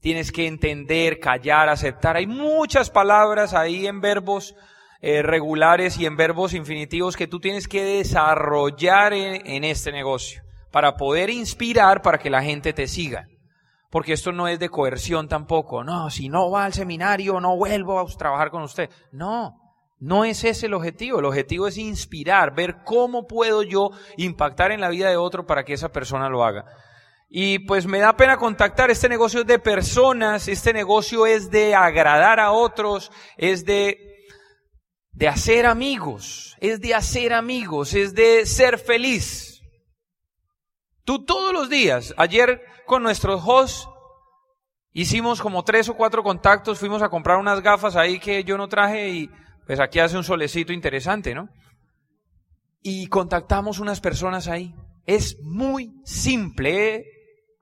tienes 0.00 0.32
que 0.32 0.46
entender, 0.46 1.20
callar, 1.20 1.68
aceptar. 1.68 2.16
Hay 2.16 2.26
muchas 2.26 2.90
palabras 2.90 3.54
ahí 3.54 3.86
en 3.86 4.00
verbos 4.00 4.54
eh, 5.02 5.20
regulares 5.22 5.98
y 5.98 6.06
en 6.06 6.16
verbos 6.16 6.54
infinitivos 6.54 7.16
que 7.16 7.26
tú 7.26 7.38
tienes 7.38 7.68
que 7.68 7.84
desarrollar 7.84 9.12
en 9.12 9.64
este 9.64 9.92
negocio 9.92 10.42
para 10.70 10.96
poder 10.96 11.28
inspirar 11.28 12.00
para 12.00 12.18
que 12.18 12.30
la 12.30 12.42
gente 12.42 12.72
te 12.72 12.88
siga 12.88 13.26
porque 13.92 14.14
esto 14.14 14.32
no 14.32 14.48
es 14.48 14.58
de 14.58 14.70
coerción 14.70 15.28
tampoco. 15.28 15.84
No, 15.84 16.08
si 16.08 16.30
no 16.30 16.50
va 16.50 16.64
al 16.64 16.72
seminario, 16.72 17.38
no 17.40 17.58
vuelvo 17.58 18.00
a 18.00 18.06
trabajar 18.06 18.50
con 18.50 18.62
usted. 18.62 18.88
No, 19.12 19.54
no 20.00 20.24
es 20.24 20.44
ese 20.44 20.64
el 20.64 20.72
objetivo. 20.72 21.18
El 21.18 21.26
objetivo 21.26 21.66
es 21.66 21.76
inspirar, 21.76 22.54
ver 22.54 22.84
cómo 22.86 23.26
puedo 23.26 23.62
yo 23.62 23.90
impactar 24.16 24.72
en 24.72 24.80
la 24.80 24.88
vida 24.88 25.10
de 25.10 25.18
otro 25.18 25.44
para 25.44 25.64
que 25.64 25.74
esa 25.74 25.92
persona 25.92 26.30
lo 26.30 26.42
haga. 26.42 26.64
Y 27.28 27.58
pues 27.58 27.86
me 27.86 27.98
da 27.98 28.16
pena 28.16 28.38
contactar, 28.38 28.90
este 28.90 29.10
negocio 29.10 29.40
es 29.40 29.46
de 29.46 29.58
personas, 29.58 30.48
este 30.48 30.72
negocio 30.72 31.26
es 31.26 31.50
de 31.50 31.74
agradar 31.74 32.40
a 32.40 32.52
otros, 32.52 33.12
es 33.36 33.66
de, 33.66 34.11
de 35.12 35.28
hacer 35.28 35.66
amigos, 35.66 36.56
es 36.60 36.80
de 36.80 36.94
hacer 36.94 37.32
amigos, 37.32 37.94
es 37.94 38.14
de 38.14 38.46
ser 38.46 38.78
feliz. 38.78 39.62
Tú 41.04 41.24
todos 41.24 41.52
los 41.52 41.68
días, 41.68 42.14
ayer 42.16 42.62
con 42.86 43.02
nuestros 43.02 43.42
hosts, 43.44 43.88
hicimos 44.92 45.40
como 45.40 45.64
tres 45.64 45.88
o 45.88 45.94
cuatro 45.94 46.22
contactos, 46.22 46.78
fuimos 46.78 47.02
a 47.02 47.08
comprar 47.08 47.38
unas 47.38 47.60
gafas 47.60 47.96
ahí 47.96 48.18
que 48.18 48.44
yo 48.44 48.56
no 48.56 48.68
traje 48.68 49.10
y 49.10 49.30
pues 49.66 49.80
aquí 49.80 49.98
hace 49.98 50.16
un 50.16 50.24
solecito 50.24 50.72
interesante, 50.72 51.34
¿no? 51.34 51.48
Y 52.82 53.06
contactamos 53.06 53.78
unas 53.78 54.00
personas 54.00 54.48
ahí. 54.48 54.74
Es 55.06 55.38
muy 55.42 55.92
simple 56.04 56.94
¿eh? 56.94 57.06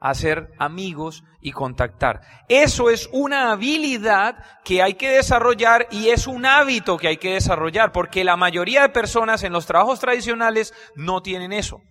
Hacer 0.01 0.53
amigos 0.59 1.23
y 1.43 1.53
contactar. 1.53 2.23
Eso 2.49 2.91
es 2.91 3.09
una 3.13 3.53
habilidad 3.53 4.37
que 4.65 4.83
hay 4.83 4.95
que 4.95 5.11
desarrollar 5.11 5.87
y 5.91 6.09
es 6.09 6.27
un 6.27 6.47
hábito 6.47 6.97
que 6.97 7.09
hay 7.09 7.17
que 7.19 7.35
desarrollar, 7.35 7.93
porque 7.93 8.25
la 8.25 8.37
mayoría 8.37 8.83
de 8.83 8.89
personas 8.89 9.45
en 9.45 9.53
los 9.53 9.67
trabajos 9.67 10.01
tradicionales 10.01 10.75
no 10.97 11.23
tienen 11.23 11.53
eso. 11.53 11.83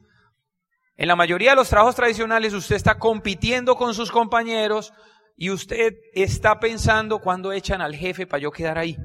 En 0.98 1.08
la 1.08 1.16
mayoría 1.16 1.51
de 1.51 1.56
los 1.56 1.70
trabajos 1.70 1.96
tradicionales 1.96 2.54
usted 2.54 2.75
está 2.75 2.98
compitiendo 2.98 3.75
con 3.75 3.94
sus 3.94 4.12
compañeros 4.12 4.92
y 5.38 5.51
usted 5.51 5.94
está 6.13 6.60
pensando 6.60 7.20
cuándo 7.20 7.54
echan 7.54 7.82
al 7.82 7.96
jefe 7.96 8.28
para 8.28 8.42
yo 8.42 8.51
quedar 8.51 8.78
ahí. 8.78 8.98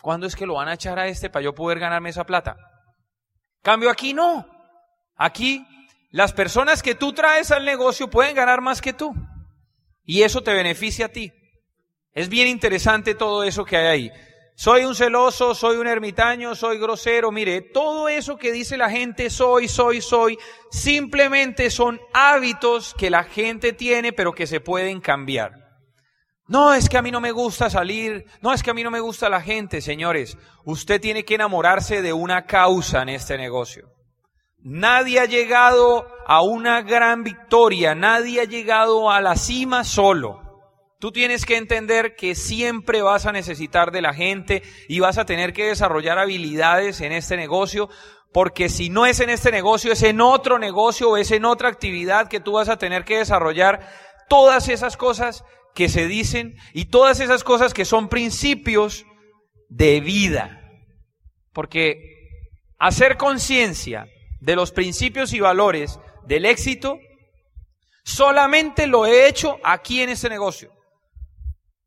¿Cuándo 0.00 0.26
es 0.26 0.34
que 0.34 0.46
lo 0.46 0.54
van 0.54 0.68
a 0.68 0.74
echar 0.74 0.98
a 0.98 1.06
este 1.06 1.30
para 1.30 1.44
yo 1.44 1.54
poder 1.54 1.78
ganarme 1.78 2.10
esa 2.10 2.24
plata? 2.24 2.56
Cambio 3.62 3.88
aquí 3.88 4.12
no. 4.12 4.44
Aquí 5.16 5.64
las 6.14 6.32
personas 6.32 6.82
que 6.82 6.94
tú 6.94 7.12
traes 7.12 7.50
al 7.50 7.64
negocio 7.64 8.08
pueden 8.08 8.36
ganar 8.36 8.60
más 8.60 8.80
que 8.80 8.92
tú. 8.92 9.14
Y 10.04 10.22
eso 10.22 10.42
te 10.42 10.52
beneficia 10.52 11.06
a 11.06 11.08
ti. 11.08 11.32
Es 12.12 12.28
bien 12.28 12.48
interesante 12.48 13.14
todo 13.14 13.42
eso 13.42 13.64
que 13.64 13.76
hay 13.76 13.86
ahí 13.86 14.12
soy 14.56 14.84
un 14.84 14.94
celoso, 14.94 15.52
soy 15.54 15.78
un 15.78 15.88
ermitaño, 15.88 16.54
soy 16.54 16.78
grosero. 16.78 17.32
Mire, 17.32 17.60
todo 17.60 18.08
eso 18.08 18.36
que 18.36 18.52
dice 18.52 18.76
la 18.76 18.88
gente, 18.88 19.28
soy, 19.28 19.66
soy, 19.66 20.00
soy, 20.00 20.38
simplemente 20.70 21.70
son 21.70 22.00
hábitos 22.12 22.94
que 22.96 23.10
la 23.10 23.24
gente 23.24 23.72
tiene, 23.72 24.12
pero 24.12 24.32
que 24.32 24.46
se 24.46 24.60
pueden 24.60 25.00
cambiar. 25.00 25.64
No, 26.46 26.72
es 26.72 26.88
que 26.88 26.98
a 26.98 27.02
mí 27.02 27.10
no 27.10 27.20
me 27.20 27.32
gusta 27.32 27.68
salir, 27.68 28.26
no, 28.42 28.52
es 28.52 28.62
que 28.62 28.70
a 28.70 28.74
mí 28.74 28.84
no 28.84 28.90
me 28.90 29.00
gusta 29.00 29.28
la 29.28 29.40
gente, 29.40 29.80
señores. 29.80 30.36
Usted 30.64 31.00
tiene 31.00 31.24
que 31.24 31.34
enamorarse 31.34 32.00
de 32.02 32.12
una 32.12 32.46
causa 32.46 33.02
en 33.02 33.08
este 33.08 33.36
negocio. 33.36 33.93
Nadie 34.66 35.20
ha 35.20 35.26
llegado 35.26 36.06
a 36.26 36.40
una 36.40 36.80
gran 36.80 37.22
victoria, 37.22 37.94
nadie 37.94 38.40
ha 38.40 38.44
llegado 38.44 39.10
a 39.10 39.20
la 39.20 39.36
cima 39.36 39.84
solo. 39.84 40.40
Tú 40.98 41.12
tienes 41.12 41.44
que 41.44 41.58
entender 41.58 42.16
que 42.16 42.34
siempre 42.34 43.02
vas 43.02 43.26
a 43.26 43.32
necesitar 43.32 43.90
de 43.90 44.00
la 44.00 44.14
gente 44.14 44.62
y 44.88 45.00
vas 45.00 45.18
a 45.18 45.26
tener 45.26 45.52
que 45.52 45.66
desarrollar 45.66 46.18
habilidades 46.18 47.02
en 47.02 47.12
este 47.12 47.36
negocio, 47.36 47.90
porque 48.32 48.70
si 48.70 48.88
no 48.88 49.04
es 49.04 49.20
en 49.20 49.28
este 49.28 49.50
negocio, 49.50 49.92
es 49.92 50.02
en 50.02 50.22
otro 50.22 50.58
negocio 50.58 51.10
o 51.10 51.18
es 51.18 51.30
en 51.30 51.44
otra 51.44 51.68
actividad 51.68 52.28
que 52.28 52.40
tú 52.40 52.52
vas 52.52 52.70
a 52.70 52.78
tener 52.78 53.04
que 53.04 53.18
desarrollar 53.18 53.86
todas 54.30 54.70
esas 54.70 54.96
cosas 54.96 55.44
que 55.74 55.90
se 55.90 56.06
dicen 56.06 56.54
y 56.72 56.86
todas 56.86 57.20
esas 57.20 57.44
cosas 57.44 57.74
que 57.74 57.84
son 57.84 58.08
principios 58.08 59.04
de 59.68 60.00
vida. 60.00 60.62
Porque 61.52 61.98
hacer 62.78 63.18
conciencia 63.18 64.06
de 64.44 64.56
los 64.56 64.72
principios 64.72 65.32
y 65.32 65.40
valores 65.40 65.98
del 66.26 66.44
éxito, 66.44 66.98
solamente 68.04 68.86
lo 68.86 69.06
he 69.06 69.26
hecho 69.26 69.56
aquí 69.64 70.02
en 70.02 70.10
este 70.10 70.28
negocio. 70.28 70.70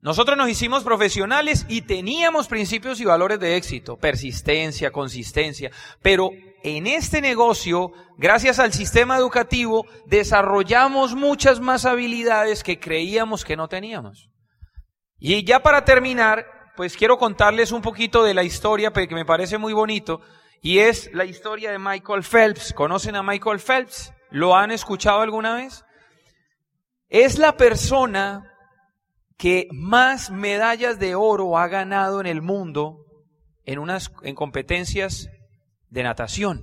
Nosotros 0.01 0.37
nos 0.37 0.49
hicimos 0.49 0.83
profesionales 0.83 1.65
y 1.69 1.81
teníamos 1.81 2.47
principios 2.47 2.99
y 2.99 3.05
valores 3.05 3.39
de 3.39 3.57
éxito, 3.57 3.97
persistencia, 3.97 4.91
consistencia, 4.91 5.71
pero 6.01 6.31
en 6.63 6.87
este 6.87 7.21
negocio, 7.21 7.91
gracias 8.17 8.57
al 8.59 8.73
sistema 8.73 9.17
educativo, 9.17 9.85
desarrollamos 10.05 11.15
muchas 11.15 11.59
más 11.59 11.85
habilidades 11.85 12.63
que 12.63 12.79
creíamos 12.79 13.45
que 13.45 13.55
no 13.55 13.67
teníamos. 13.67 14.29
Y 15.19 15.43
ya 15.43 15.61
para 15.61 15.85
terminar, 15.85 16.45
pues 16.75 16.95
quiero 16.95 17.17
contarles 17.17 17.71
un 17.71 17.81
poquito 17.81 18.23
de 18.23 18.33
la 18.33 18.43
historia 18.43 18.91
que 18.91 19.07
me 19.15 19.25
parece 19.25 19.57
muy 19.57 19.73
bonito, 19.73 20.21
y 20.61 20.79
es 20.79 21.11
la 21.13 21.25
historia 21.25 21.71
de 21.71 21.79
Michael 21.79 22.23
Phelps. 22.23 22.73
¿Conocen 22.73 23.15
a 23.15 23.23
Michael 23.23 23.59
Phelps? 23.59 24.13
¿Lo 24.29 24.55
han 24.55 24.71
escuchado 24.71 25.21
alguna 25.21 25.55
vez? 25.55 25.85
Es 27.09 27.37
la 27.37 27.55
persona 27.55 28.53
que 29.37 29.67
más 29.71 30.31
medallas 30.31 30.99
de 30.99 31.15
oro 31.15 31.57
ha 31.57 31.67
ganado 31.67 32.19
en 32.19 32.25
el 32.25 32.41
mundo 32.41 33.05
en 33.63 33.79
unas 33.79 34.11
en 34.23 34.35
competencias 34.35 35.29
de 35.89 36.03
natación. 36.03 36.61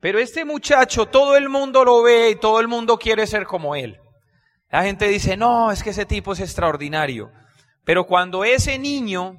Pero 0.00 0.18
este 0.18 0.44
muchacho 0.44 1.06
todo 1.06 1.36
el 1.36 1.48
mundo 1.48 1.84
lo 1.84 2.02
ve 2.02 2.30
y 2.30 2.36
todo 2.36 2.58
el 2.60 2.68
mundo 2.68 2.98
quiere 2.98 3.26
ser 3.26 3.46
como 3.46 3.76
él. 3.76 3.98
La 4.68 4.82
gente 4.82 5.06
dice, 5.06 5.36
"No, 5.36 5.70
es 5.70 5.82
que 5.82 5.90
ese 5.90 6.06
tipo 6.06 6.32
es 6.32 6.40
extraordinario." 6.40 7.30
Pero 7.84 8.06
cuando 8.06 8.44
ese 8.44 8.78
niño 8.78 9.36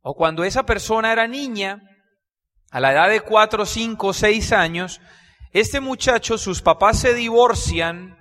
o 0.00 0.14
cuando 0.14 0.44
esa 0.44 0.64
persona 0.64 1.12
era 1.12 1.26
niña, 1.26 1.82
a 2.70 2.80
la 2.80 2.92
edad 2.92 3.08
de 3.08 3.20
cuatro, 3.20 3.66
cinco, 3.66 4.12
seis 4.12 4.52
años, 4.52 5.00
este 5.52 5.80
muchacho, 5.80 6.38
sus 6.38 6.62
papás 6.62 6.98
se 6.98 7.14
divorcian 7.14 8.18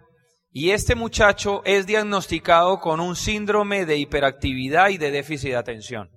y 0.52 0.72
este 0.72 0.96
muchacho 0.96 1.62
es 1.66 1.86
diagnosticado 1.86 2.80
con 2.80 3.00
un 3.00 3.16
síndrome 3.16 3.86
de 3.86 3.98
hiperactividad 3.98 4.90
y 4.90 4.98
de 4.98 5.12
déficit 5.12 5.50
de 5.50 5.58
atención. 5.58 6.10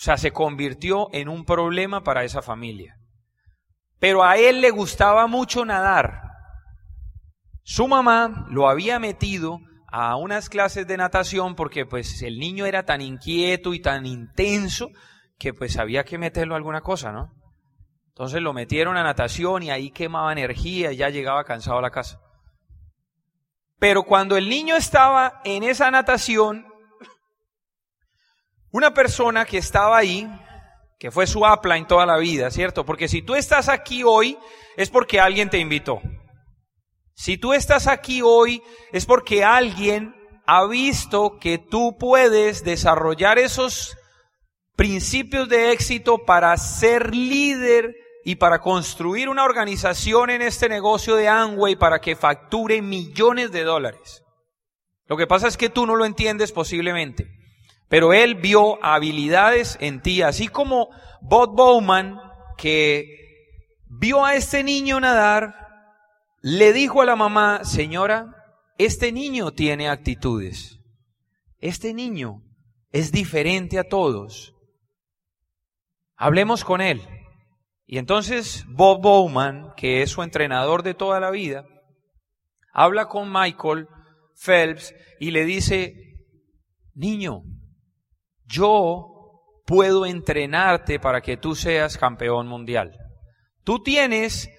O 0.00 0.02
sea, 0.02 0.16
se 0.16 0.32
convirtió 0.32 1.08
en 1.12 1.28
un 1.28 1.44
problema 1.44 2.02
para 2.02 2.24
esa 2.24 2.42
familia. 2.42 2.96
Pero 4.00 4.24
a 4.24 4.36
él 4.36 4.60
le 4.60 4.70
gustaba 4.70 5.26
mucho 5.26 5.64
nadar. 5.64 6.22
Su 7.62 7.86
mamá 7.86 8.46
lo 8.50 8.68
había 8.68 8.98
metido 8.98 9.60
a 9.92 10.16
unas 10.16 10.48
clases 10.48 10.86
de 10.86 10.96
natación 10.96 11.54
porque 11.54 11.84
pues 11.86 12.22
el 12.22 12.38
niño 12.38 12.66
era 12.66 12.84
tan 12.84 13.00
inquieto 13.00 13.74
y 13.74 13.80
tan 13.80 14.06
intenso 14.06 14.88
que 15.40 15.54
pues 15.54 15.78
había 15.78 16.04
que 16.04 16.18
meterlo 16.18 16.54
a 16.54 16.58
alguna 16.58 16.82
cosa, 16.82 17.12
¿no? 17.12 17.32
Entonces 18.08 18.42
lo 18.42 18.52
metieron 18.52 18.98
a 18.98 19.02
natación 19.02 19.62
y 19.62 19.70
ahí 19.70 19.90
quemaba 19.90 20.30
energía 20.30 20.92
y 20.92 20.98
ya 20.98 21.08
llegaba 21.08 21.44
cansado 21.44 21.78
a 21.78 21.82
la 21.82 21.90
casa. 21.90 22.20
Pero 23.78 24.02
cuando 24.02 24.36
el 24.36 24.50
niño 24.50 24.76
estaba 24.76 25.40
en 25.44 25.62
esa 25.62 25.90
natación, 25.90 26.66
una 28.70 28.92
persona 28.92 29.46
que 29.46 29.56
estaba 29.56 29.96
ahí, 29.96 30.30
que 30.98 31.10
fue 31.10 31.26
su 31.26 31.42
en 31.74 31.86
toda 31.86 32.04
la 32.04 32.18
vida, 32.18 32.50
¿cierto? 32.50 32.84
Porque 32.84 33.08
si 33.08 33.22
tú 33.22 33.34
estás 33.34 33.70
aquí 33.70 34.02
hoy 34.04 34.36
es 34.76 34.90
porque 34.90 35.18
alguien 35.18 35.48
te 35.48 35.56
invitó. 35.56 36.02
Si 37.14 37.38
tú 37.38 37.54
estás 37.54 37.86
aquí 37.86 38.20
hoy 38.22 38.62
es 38.92 39.06
porque 39.06 39.42
alguien 39.42 40.14
ha 40.46 40.66
visto 40.66 41.38
que 41.38 41.56
tú 41.56 41.96
puedes 41.98 42.62
desarrollar 42.62 43.38
esos 43.38 43.96
principios 44.80 45.46
de 45.50 45.72
éxito 45.72 46.24
para 46.24 46.56
ser 46.56 47.14
líder 47.14 47.94
y 48.24 48.36
para 48.36 48.62
construir 48.62 49.28
una 49.28 49.44
organización 49.44 50.30
en 50.30 50.40
este 50.40 50.70
negocio 50.70 51.16
de 51.16 51.28
Amway 51.28 51.76
para 51.76 52.00
que 52.00 52.16
facture 52.16 52.80
millones 52.80 53.52
de 53.52 53.62
dólares. 53.62 54.22
Lo 55.04 55.18
que 55.18 55.26
pasa 55.26 55.48
es 55.48 55.58
que 55.58 55.68
tú 55.68 55.84
no 55.84 55.96
lo 55.96 56.06
entiendes 56.06 56.50
posiblemente, 56.50 57.26
pero 57.90 58.14
él 58.14 58.36
vio 58.36 58.82
habilidades 58.82 59.76
en 59.82 60.00
ti, 60.00 60.22
así 60.22 60.48
como 60.48 60.88
Bob 61.20 61.54
Bowman, 61.54 62.16
que 62.56 63.04
vio 63.84 64.24
a 64.24 64.34
este 64.34 64.64
niño 64.64 64.98
nadar, 64.98 65.56
le 66.40 66.72
dijo 66.72 67.02
a 67.02 67.04
la 67.04 67.16
mamá, 67.16 67.64
señora, 67.64 68.34
este 68.78 69.12
niño 69.12 69.52
tiene 69.52 69.90
actitudes, 69.90 70.78
este 71.58 71.92
niño 71.92 72.40
es 72.92 73.12
diferente 73.12 73.78
a 73.78 73.84
todos, 73.84 74.54
hablemos 76.20 76.64
con 76.64 76.80
él. 76.80 77.00
Y 77.86 77.98
entonces 77.98 78.64
Bob 78.68 79.00
Bowman, 79.00 79.72
que 79.76 80.02
es 80.02 80.10
su 80.10 80.22
entrenador 80.22 80.84
de 80.84 80.94
toda 80.94 81.18
la 81.18 81.30
vida, 81.30 81.64
habla 82.72 83.06
con 83.06 83.32
Michael 83.32 83.88
Phelps 84.36 84.94
y 85.18 85.32
le 85.32 85.44
dice, 85.44 85.94
niño, 86.94 87.42
yo 88.44 89.06
puedo 89.66 90.06
entrenarte 90.06 91.00
para 91.00 91.22
que 91.22 91.36
tú 91.36 91.54
seas 91.54 91.96
campeón 91.96 92.46
mundial. 92.46 92.96
Tú 93.64 93.82
tienes 93.82 94.50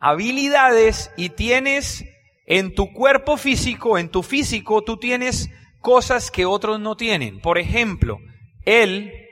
habilidades 0.00 1.10
y 1.16 1.30
tienes 1.30 2.04
en 2.46 2.74
tu 2.74 2.92
cuerpo 2.92 3.36
físico, 3.36 3.98
en 3.98 4.10
tu 4.10 4.22
físico, 4.22 4.82
tú 4.82 4.98
tienes 4.98 5.48
cosas 5.80 6.30
que 6.30 6.44
otros 6.44 6.80
no 6.80 6.96
tienen. 6.96 7.40
Por 7.40 7.58
ejemplo, 7.58 8.18
él, 8.64 9.23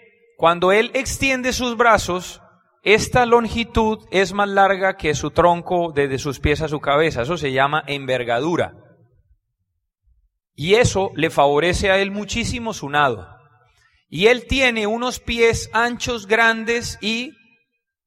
cuando 0.43 0.73
él 0.73 0.91
extiende 0.95 1.53
sus 1.53 1.77
brazos, 1.77 2.43
esta 2.83 3.27
longitud 3.27 4.01
es 4.11 4.33
más 4.33 4.49
larga 4.49 4.97
que 4.97 5.15
su 5.15 5.31
tronco 5.31 5.93
desde 5.95 6.19
sus 6.19 6.41
pies 6.41 6.63
a 6.63 6.69
su 6.69 6.81
cabeza. 6.81 7.23
Eso 7.23 7.37
se 7.37 7.53
llama 7.53 7.85
envergadura. 7.87 8.75
Y 10.57 10.75
eso 10.75 11.13
le 11.15 11.31
favorece 11.31 11.93
a 11.93 11.99
él 11.99 12.11
muchísimo 12.11 12.75
su 12.75 12.89
nado. 12.91 13.29
Y 14.09 14.27
él 14.27 14.49
tiene 14.49 14.89
unos 14.89 15.21
pies 15.21 15.71
anchos, 15.73 16.27
grandes 16.27 16.99
y 17.01 17.37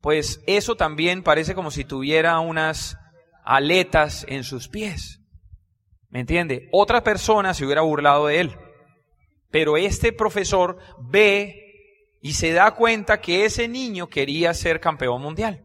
pues 0.02 0.42
eso 0.46 0.76
también 0.76 1.24
parece 1.24 1.56
como 1.56 1.72
si 1.72 1.86
tuviera 1.86 2.38
unas 2.42 2.98
aletas 3.46 4.26
en 4.28 4.44
sus 4.44 4.68
pies. 4.68 5.22
¿Me 6.10 6.20
entiende? 6.20 6.68
Otra 6.74 7.02
persona 7.02 7.54
se 7.54 7.64
hubiera 7.64 7.84
burlado 7.84 8.28
de 8.28 8.42
él. 8.42 8.58
Pero 9.52 9.78
este 9.78 10.12
profesor 10.12 10.80
ve 11.00 11.62
y 12.26 12.34
se 12.34 12.54
da 12.54 12.72
cuenta 12.72 13.22
que 13.22 13.46
ese 13.46 13.68
niño 13.68 14.08
quería 14.08 14.52
ser 14.56 14.80
campeón 14.80 15.22
mundial. 15.22 15.64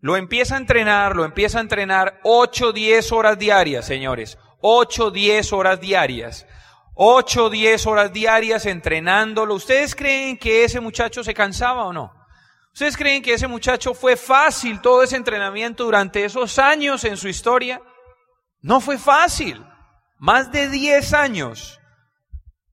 Lo 0.00 0.16
empieza 0.16 0.56
a 0.56 0.58
entrenar, 0.58 1.14
lo 1.14 1.24
empieza 1.24 1.58
a 1.58 1.60
entrenar 1.60 2.18
8, 2.24 2.72
10 2.72 3.12
horas 3.12 3.38
diarias, 3.38 3.86
señores. 3.86 4.38
8, 4.60 5.12
10 5.12 5.52
horas 5.52 5.80
diarias. 5.80 6.48
8, 6.96 7.48
10 7.48 7.86
horas 7.86 8.12
diarias 8.12 8.66
entrenándolo. 8.66 9.54
¿Ustedes 9.54 9.94
creen 9.94 10.36
que 10.36 10.64
ese 10.64 10.80
muchacho 10.80 11.22
se 11.22 11.32
cansaba 11.32 11.84
o 11.84 11.92
no? 11.92 12.12
¿Ustedes 12.72 12.96
creen 12.96 13.22
que 13.22 13.34
ese 13.34 13.46
muchacho 13.46 13.94
fue 13.94 14.16
fácil 14.16 14.80
todo 14.80 15.04
ese 15.04 15.14
entrenamiento 15.14 15.84
durante 15.84 16.24
esos 16.24 16.58
años 16.58 17.04
en 17.04 17.16
su 17.16 17.28
historia? 17.28 17.80
No 18.62 18.80
fue 18.80 18.98
fácil. 18.98 19.64
Más 20.18 20.50
de 20.50 20.68
10 20.68 21.14
años. 21.14 21.78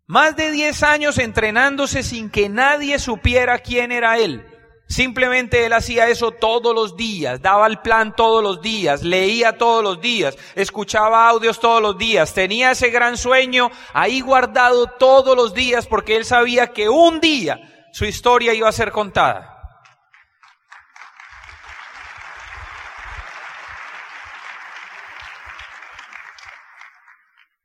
Más 0.10 0.36
de 0.36 0.50
10 0.50 0.82
años 0.82 1.19
entrenándose 1.19 2.02
sin 2.02 2.32
que 2.32 2.50
nadie 2.50 2.98
supiera 2.98 3.60
quién 3.60 3.91
era 3.91 4.17
él. 4.17 4.43
Simplemente 4.88 5.67
él 5.67 5.74
hacía 5.74 6.08
eso 6.08 6.32
todos 6.32 6.74
los 6.74 6.98
días, 6.98 7.43
daba 7.43 7.67
el 7.67 7.78
plan 7.78 8.15
todos 8.15 8.41
los 8.41 8.60
días, 8.60 9.04
leía 9.04 9.60
todos 9.60 9.84
los 9.84 10.02
días, 10.02 10.36
escuchaba 10.56 11.30
audios 11.30 11.60
todos 11.60 11.80
los 11.80 11.95
días, 11.95 12.34
tenía 12.34 12.72
ese 12.72 12.89
gran 12.89 13.17
sueño 13.17 13.69
ahí 13.93 14.22
guardado 14.22 14.88
todos 14.88 15.38
los 15.38 15.54
días 15.54 15.86
porque 15.86 16.15
él 16.17 16.26
sabía 16.26 16.74
que 16.74 16.89
un 16.89 17.19
día 17.19 17.60
su 17.93 18.06
historia 18.06 18.56
iba 18.56 18.67
a 18.67 18.72
ser 18.72 18.91
contada. 18.91 19.58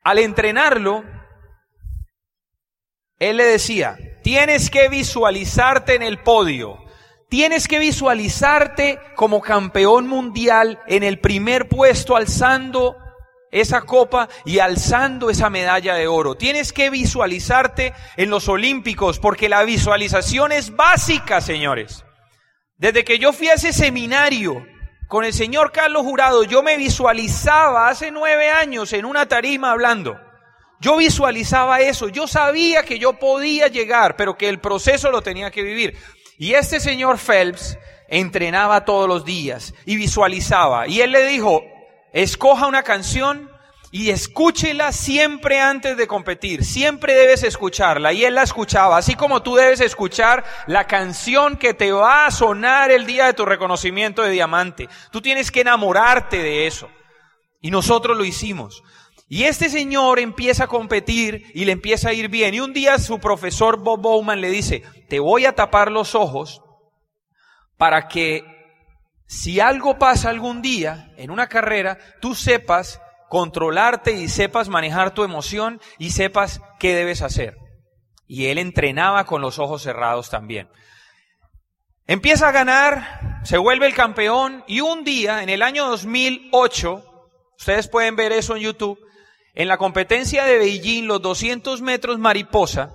Al 0.02 0.18
entrenarlo, 0.18 1.13
él 3.18 3.37
le 3.37 3.44
decía, 3.44 3.96
tienes 4.22 4.70
que 4.70 4.88
visualizarte 4.88 5.94
en 5.94 6.03
el 6.03 6.18
podio, 6.18 6.79
tienes 7.29 7.68
que 7.68 7.79
visualizarte 7.79 8.98
como 9.16 9.40
campeón 9.40 10.09
mundial 10.09 10.81
en 10.87 11.03
el 11.03 11.20
primer 11.20 11.68
puesto 11.68 12.16
alzando 12.16 12.96
esa 13.55 13.83
copa 13.83 14.29
y 14.44 14.59
alzando 14.59 15.31
esa 15.31 15.48
medalla 15.48 15.94
de 15.94 16.09
oro. 16.09 16.35
Tienes 16.35 16.72
que 16.72 16.90
visualizarte 16.90 17.94
en 18.16 18.29
los 18.29 18.48
Olímpicos 18.48 19.20
porque 19.20 19.48
la 19.48 19.62
visualización 19.62 20.50
es 20.50 20.74
básica, 20.74 21.40
señores. 21.40 22.05
Desde 22.77 23.05
que 23.05 23.20
yo 23.20 23.33
fui 23.33 23.48
a 23.48 23.55
ese 23.55 23.72
seminario 23.72 24.66
con 25.07 25.24
el 25.24 25.33
señor 25.33 25.70
Carlos 25.70 26.03
Jurado, 26.03 26.42
yo 26.42 26.64
me 26.64 26.77
visualizaba 26.77 27.88
hace 27.88 28.11
nueve 28.11 28.50
años 28.50 28.92
en 28.92 29.05
una 29.05 29.27
tarima 29.27 29.70
hablando. 29.70 30.18
Yo 30.85 30.99
visualizaba 30.99 31.81
eso, 31.81 32.11
yo 32.11 32.27
sabía 32.27 32.83
que 32.83 32.99
yo 32.99 33.14
podía 33.14 33.68
llegar, 33.68 34.16
pero 34.16 34.37
que 34.37 34.51
el 34.51 34.61
proceso 34.61 35.11
lo 35.11 35.23
tenía 35.23 35.51
que 35.51 35.62
vivir. 35.62 35.97
Y 36.37 36.53
este 36.53 36.79
señor 36.79 37.16
Phelps 37.16 37.79
entrenaba 38.07 38.85
todos 38.85 39.09
los 39.09 39.25
días 39.25 39.73
y 39.87 39.97
visualizaba. 39.97 40.87
Y 40.87 41.01
él 41.01 41.12
le 41.12 41.27
dijo, 41.27 41.64
escoja 42.12 42.66
una 42.66 42.83
canción 42.83 43.51
y 43.92 44.11
escúchela 44.11 44.92
siempre 44.92 45.59
antes 45.59 45.97
de 45.97 46.07
competir. 46.07 46.62
Siempre 46.66 47.14
debes 47.14 47.44
escucharla. 47.44 48.12
Y 48.12 48.27
él 48.27 48.35
la 48.35 48.42
escuchaba, 48.42 48.99
así 48.99 49.14
como 49.14 49.42
tú 49.42 49.55
debes 49.55 49.81
escuchar 49.81 50.44
la 50.66 50.87
canción 50.87 51.57
que 51.57 51.73
te 51.73 51.92
va 51.92 52.27
a 52.27 52.31
sonar 52.31 52.90
el 52.90 53.07
día 53.07 53.25
de 53.25 53.33
tu 53.33 53.47
reconocimiento 53.47 54.20
de 54.20 54.33
diamante. 54.33 54.90
Tú 55.11 55.23
tienes 55.23 55.51
que 55.51 55.62
enamorarte 55.62 56.42
de 56.42 56.66
eso. 56.66 56.90
Y 57.62 57.70
nosotros 57.70 58.18
lo 58.18 58.27
hicimos. 58.27 58.83
Y 59.26 59.44
este 59.44 59.70
señor 59.70 60.18
empieza 60.18 60.64
a 60.64 60.68
competir 60.68 61.46
y 61.54 61.64
le 61.64 61.72
empieza 61.72 62.10
a 62.10 62.12
ir 62.12 62.28
bien. 62.28 62.54
Y 62.54 62.60
un 62.60 62.72
día 62.72 62.98
su 62.98 63.18
profesor 63.18 63.82
Bob 63.82 64.00
Bowman 64.00 64.40
le 64.40 64.50
dice, 64.50 64.82
te 65.08 65.18
voy 65.18 65.46
a 65.46 65.54
tapar 65.54 65.90
los 65.90 66.14
ojos 66.14 66.62
para 67.76 68.06
que 68.08 68.44
si 69.26 69.60
algo 69.60 69.98
pasa 69.98 70.28
algún 70.28 70.62
día 70.62 71.12
en 71.16 71.30
una 71.30 71.48
carrera, 71.48 71.98
tú 72.20 72.34
sepas 72.34 73.00
controlarte 73.28 74.12
y 74.12 74.28
sepas 74.28 74.68
manejar 74.68 75.12
tu 75.14 75.24
emoción 75.24 75.80
y 75.98 76.10
sepas 76.10 76.60
qué 76.78 76.94
debes 76.94 77.22
hacer. 77.22 77.56
Y 78.26 78.46
él 78.46 78.58
entrenaba 78.58 79.24
con 79.24 79.40
los 79.40 79.58
ojos 79.58 79.82
cerrados 79.82 80.30
también. 80.30 80.68
Empieza 82.06 82.48
a 82.48 82.52
ganar, 82.52 83.40
se 83.44 83.56
vuelve 83.56 83.87
el 83.87 83.94
campeón 83.94 84.62
y 84.66 84.80
un 84.82 85.04
día, 85.04 85.42
en 85.42 85.48
el 85.48 85.62
año 85.62 85.87
2008, 85.88 87.02
ustedes 87.58 87.88
pueden 87.88 88.14
ver 88.14 88.32
eso 88.32 88.56
en 88.56 88.62
YouTube, 88.62 88.98
en 89.54 89.68
la 89.68 89.78
competencia 89.78 90.44
de 90.44 90.58
Beijing, 90.58 91.06
los 91.06 91.22
200 91.22 91.80
metros 91.80 92.18
mariposa, 92.18 92.90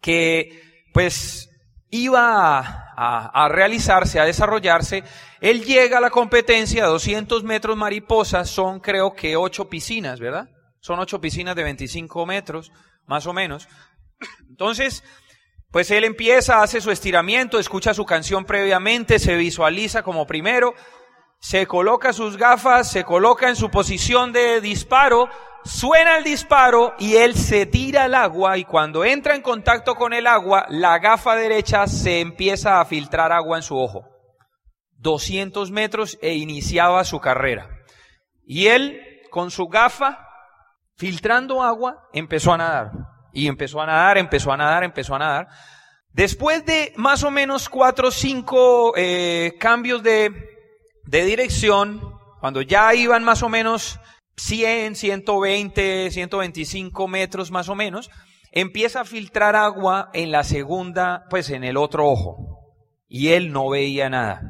que 0.00 0.62
pues 0.92 1.50
iba 1.90 2.92
a, 2.96 3.48
realizarse, 3.48 4.20
a 4.20 4.24
desarrollarse, 4.24 5.02
él 5.40 5.64
llega 5.64 5.98
a 5.98 6.00
la 6.00 6.10
competencia, 6.10 6.86
200 6.86 7.42
metros 7.44 7.76
mariposa, 7.76 8.44
son 8.44 8.80
creo 8.80 9.14
que 9.14 9.36
ocho 9.36 9.68
piscinas, 9.68 10.20
¿verdad? 10.20 10.48
Son 10.80 10.98
ocho 11.00 11.20
piscinas 11.20 11.56
de 11.56 11.64
25 11.64 12.26
metros, 12.26 12.70
más 13.06 13.26
o 13.26 13.32
menos. 13.32 13.68
Entonces, 14.48 15.02
pues 15.70 15.90
él 15.90 16.04
empieza, 16.04 16.62
hace 16.62 16.80
su 16.80 16.90
estiramiento, 16.90 17.58
escucha 17.58 17.94
su 17.94 18.04
canción 18.04 18.44
previamente, 18.44 19.18
se 19.18 19.36
visualiza 19.36 20.02
como 20.02 20.26
primero, 20.26 20.74
se 21.40 21.66
coloca 21.66 22.12
sus 22.12 22.36
gafas, 22.36 22.90
se 22.90 23.04
coloca 23.04 23.48
en 23.48 23.56
su 23.56 23.70
posición 23.70 24.32
de 24.32 24.60
disparo 24.60 25.28
suena 25.64 26.16
el 26.18 26.24
disparo 26.24 26.94
y 26.98 27.16
él 27.16 27.34
se 27.34 27.66
tira 27.66 28.04
al 28.04 28.14
agua 28.14 28.58
y 28.58 28.64
cuando 28.64 29.04
entra 29.04 29.34
en 29.34 29.42
contacto 29.42 29.94
con 29.94 30.12
el 30.12 30.26
agua, 30.26 30.66
la 30.68 30.98
gafa 30.98 31.36
derecha 31.36 31.86
se 31.86 32.20
empieza 32.20 32.80
a 32.80 32.84
filtrar 32.84 33.32
agua 33.32 33.58
en 33.58 33.62
su 33.62 33.78
ojo. 33.78 34.06
200 34.98 35.70
metros 35.70 36.18
e 36.20 36.34
iniciaba 36.34 37.04
su 37.04 37.20
carrera. 37.20 37.68
Y 38.44 38.66
él, 38.66 39.00
con 39.30 39.50
su 39.50 39.66
gafa, 39.68 40.26
filtrando 40.96 41.62
agua, 41.62 42.08
empezó 42.12 42.52
a 42.52 42.58
nadar. 42.58 42.90
Y 43.32 43.46
empezó 43.46 43.80
a 43.80 43.86
nadar, 43.86 44.18
empezó 44.18 44.52
a 44.52 44.56
nadar, 44.56 44.84
empezó 44.84 45.14
a 45.14 45.18
nadar. 45.18 45.48
Después 46.10 46.66
de 46.66 46.92
más 46.96 47.22
o 47.22 47.30
menos 47.30 47.68
cuatro 47.68 48.08
o 48.08 48.10
cinco 48.10 48.92
eh, 48.96 49.54
cambios 49.58 50.02
de, 50.02 50.59
de 51.10 51.24
dirección, 51.24 52.00
cuando 52.38 52.62
ya 52.62 52.94
iban 52.94 53.24
más 53.24 53.42
o 53.42 53.48
menos 53.48 53.98
100, 54.36 54.94
120, 54.94 56.08
125 56.12 57.08
metros 57.08 57.50
más 57.50 57.68
o 57.68 57.74
menos, 57.74 58.10
empieza 58.52 59.00
a 59.00 59.04
filtrar 59.04 59.56
agua 59.56 60.10
en 60.14 60.30
la 60.30 60.44
segunda, 60.44 61.24
pues 61.28 61.50
en 61.50 61.64
el 61.64 61.76
otro 61.76 62.08
ojo. 62.08 62.76
Y 63.08 63.30
él 63.30 63.52
no 63.52 63.68
veía 63.68 64.08
nada. 64.08 64.40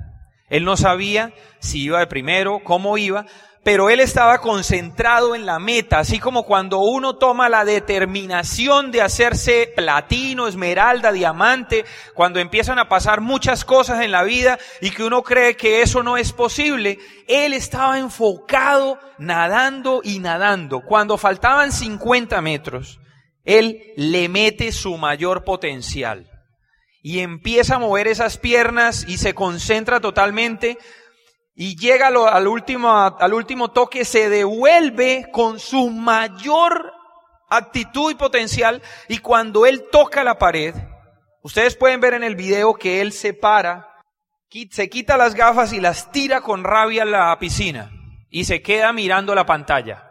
Él 0.50 0.66
no 0.66 0.76
sabía 0.76 1.32
si 1.60 1.84
iba 1.84 2.00
de 2.00 2.06
primero, 2.06 2.60
cómo 2.62 2.98
iba, 2.98 3.24
pero 3.62 3.90
él 3.90 4.00
estaba 4.00 4.38
concentrado 4.38 5.34
en 5.34 5.44
la 5.44 5.58
meta, 5.58 5.98
así 5.98 6.18
como 6.18 6.44
cuando 6.44 6.78
uno 6.78 7.16
toma 7.16 7.50
la 7.50 7.64
determinación 7.64 8.90
de 8.90 9.02
hacerse 9.02 9.70
platino, 9.76 10.48
esmeralda, 10.48 11.12
diamante, 11.12 11.84
cuando 12.14 12.40
empiezan 12.40 12.78
a 12.78 12.88
pasar 12.88 13.20
muchas 13.20 13.66
cosas 13.66 14.02
en 14.02 14.12
la 14.12 14.22
vida 14.22 14.58
y 14.80 14.90
que 14.90 15.04
uno 15.04 15.22
cree 15.22 15.56
que 15.56 15.82
eso 15.82 16.02
no 16.02 16.16
es 16.16 16.32
posible, 16.32 16.98
él 17.28 17.52
estaba 17.52 17.98
enfocado 17.98 18.98
nadando 19.18 20.00
y 20.02 20.20
nadando. 20.20 20.80
Cuando 20.80 21.18
faltaban 21.18 21.70
50 21.70 22.40
metros, 22.40 22.98
él 23.44 23.92
le 23.96 24.28
mete 24.30 24.72
su 24.72 24.96
mayor 24.96 25.44
potencial 25.44 26.30
y 27.02 27.20
empieza 27.20 27.76
a 27.76 27.78
mover 27.78 28.08
esas 28.08 28.36
piernas 28.36 29.04
y 29.08 29.18
se 29.18 29.34
concentra 29.34 30.00
totalmente 30.00 30.78
y 31.62 31.76
llega 31.76 32.06
al 32.06 32.48
último, 32.48 33.70
toque, 33.70 34.06
se 34.06 34.30
devuelve 34.30 35.26
con 35.30 35.60
su 35.60 35.90
mayor 35.90 36.90
actitud 37.50 38.10
y 38.10 38.14
potencial 38.14 38.80
y 39.08 39.18
cuando 39.18 39.66
él 39.66 39.84
toca 39.92 40.24
la 40.24 40.38
pared, 40.38 40.74
ustedes 41.42 41.76
pueden 41.76 42.00
ver 42.00 42.14
en 42.14 42.24
el 42.24 42.34
video 42.34 42.72
que 42.72 43.02
él 43.02 43.12
se 43.12 43.34
para, 43.34 43.98
se 44.70 44.88
quita 44.88 45.18
las 45.18 45.34
gafas 45.34 45.74
y 45.74 45.80
las 45.80 46.10
tira 46.10 46.40
con 46.40 46.64
rabia 46.64 47.02
a 47.02 47.04
la 47.04 47.38
piscina 47.38 47.90
y 48.30 48.44
se 48.44 48.62
queda 48.62 48.94
mirando 48.94 49.34
la 49.34 49.44
pantalla. 49.44 50.08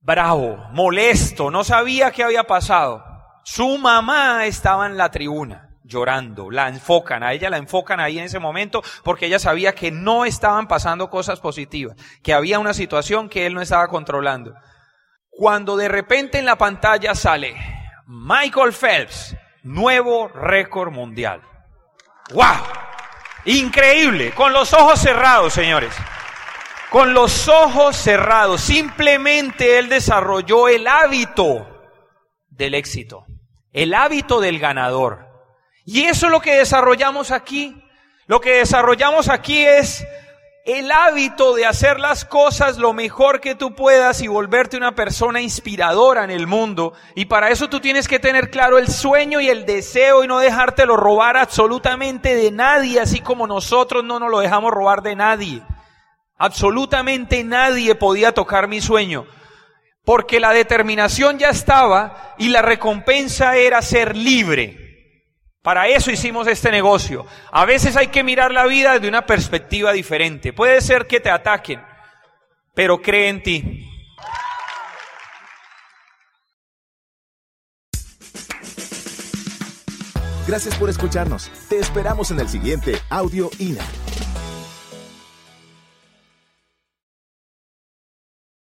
Bravo, 0.00 0.56
molesto, 0.72 1.52
no 1.52 1.62
sabía 1.62 2.10
qué 2.10 2.24
había 2.24 2.42
pasado. 2.42 3.04
Su 3.44 3.78
mamá 3.78 4.44
estaba 4.44 4.86
en 4.86 4.96
la 4.96 5.08
tribuna 5.12 5.67
llorando, 5.88 6.50
la 6.50 6.68
enfocan, 6.68 7.22
a 7.22 7.32
ella 7.32 7.50
la 7.50 7.56
enfocan 7.56 7.98
ahí 7.98 8.18
en 8.18 8.24
ese 8.26 8.38
momento 8.38 8.82
porque 9.02 9.26
ella 9.26 9.38
sabía 9.38 9.74
que 9.74 9.90
no 9.90 10.24
estaban 10.24 10.68
pasando 10.68 11.10
cosas 11.10 11.40
positivas, 11.40 11.96
que 12.22 12.34
había 12.34 12.58
una 12.58 12.74
situación 12.74 13.28
que 13.28 13.46
él 13.46 13.54
no 13.54 13.62
estaba 13.62 13.88
controlando. 13.88 14.54
Cuando 15.30 15.76
de 15.76 15.88
repente 15.88 16.38
en 16.38 16.44
la 16.44 16.58
pantalla 16.58 17.14
sale 17.14 17.56
Michael 18.06 18.72
Phelps, 18.72 19.34
nuevo 19.62 20.28
récord 20.28 20.92
mundial. 20.92 21.42
¡Wow! 22.32 22.62
Increíble, 23.46 24.32
con 24.32 24.52
los 24.52 24.72
ojos 24.74 25.00
cerrados, 25.00 25.52
señores. 25.54 25.94
Con 26.90 27.14
los 27.14 27.48
ojos 27.48 27.96
cerrados, 27.96 28.60
simplemente 28.60 29.78
él 29.78 29.88
desarrolló 29.88 30.68
el 30.68 30.86
hábito 30.86 31.66
del 32.48 32.74
éxito, 32.74 33.26
el 33.72 33.94
hábito 33.94 34.40
del 34.40 34.58
ganador. 34.58 35.27
Y 35.90 36.04
eso 36.04 36.26
es 36.26 36.32
lo 36.32 36.40
que 36.40 36.58
desarrollamos 36.58 37.30
aquí. 37.30 37.74
Lo 38.26 38.42
que 38.42 38.58
desarrollamos 38.58 39.30
aquí 39.30 39.64
es 39.64 40.06
el 40.66 40.92
hábito 40.92 41.54
de 41.54 41.64
hacer 41.64 41.98
las 41.98 42.26
cosas 42.26 42.76
lo 42.76 42.92
mejor 42.92 43.40
que 43.40 43.54
tú 43.54 43.74
puedas 43.74 44.20
y 44.20 44.28
volverte 44.28 44.76
una 44.76 44.94
persona 44.94 45.40
inspiradora 45.40 46.24
en 46.24 46.30
el 46.30 46.46
mundo. 46.46 46.92
Y 47.14 47.24
para 47.24 47.48
eso 47.48 47.70
tú 47.70 47.80
tienes 47.80 48.06
que 48.06 48.18
tener 48.18 48.50
claro 48.50 48.76
el 48.76 48.88
sueño 48.88 49.40
y 49.40 49.48
el 49.48 49.64
deseo 49.64 50.22
y 50.22 50.26
no 50.26 50.40
dejártelo 50.40 50.94
robar 50.94 51.38
absolutamente 51.38 52.34
de 52.34 52.50
nadie, 52.50 53.00
así 53.00 53.20
como 53.20 53.46
nosotros 53.46 54.04
no 54.04 54.18
nos 54.18 54.30
lo 54.30 54.40
dejamos 54.40 54.72
robar 54.72 55.00
de 55.00 55.16
nadie. 55.16 55.62
Absolutamente 56.36 57.42
nadie 57.44 57.94
podía 57.94 58.32
tocar 58.34 58.68
mi 58.68 58.82
sueño. 58.82 59.26
Porque 60.04 60.38
la 60.38 60.52
determinación 60.52 61.38
ya 61.38 61.48
estaba 61.48 62.34
y 62.36 62.50
la 62.50 62.60
recompensa 62.60 63.56
era 63.56 63.80
ser 63.80 64.18
libre. 64.18 64.87
Para 65.62 65.88
eso 65.88 66.10
hicimos 66.10 66.46
este 66.46 66.70
negocio. 66.70 67.26
A 67.50 67.64
veces 67.64 67.96
hay 67.96 68.08
que 68.08 68.22
mirar 68.22 68.52
la 68.52 68.66
vida 68.66 68.94
desde 68.94 69.08
una 69.08 69.26
perspectiva 69.26 69.92
diferente. 69.92 70.52
Puede 70.52 70.80
ser 70.80 71.06
que 71.06 71.20
te 71.20 71.30
ataquen, 71.30 71.82
pero 72.74 73.02
cree 73.02 73.28
en 73.28 73.42
ti. 73.42 73.84
Gracias 80.46 80.76
por 80.76 80.88
escucharnos. 80.88 81.50
Te 81.68 81.78
esperamos 81.78 82.30
en 82.30 82.40
el 82.40 82.48
siguiente 82.48 82.98
Audio 83.10 83.50
INA. 83.58 83.84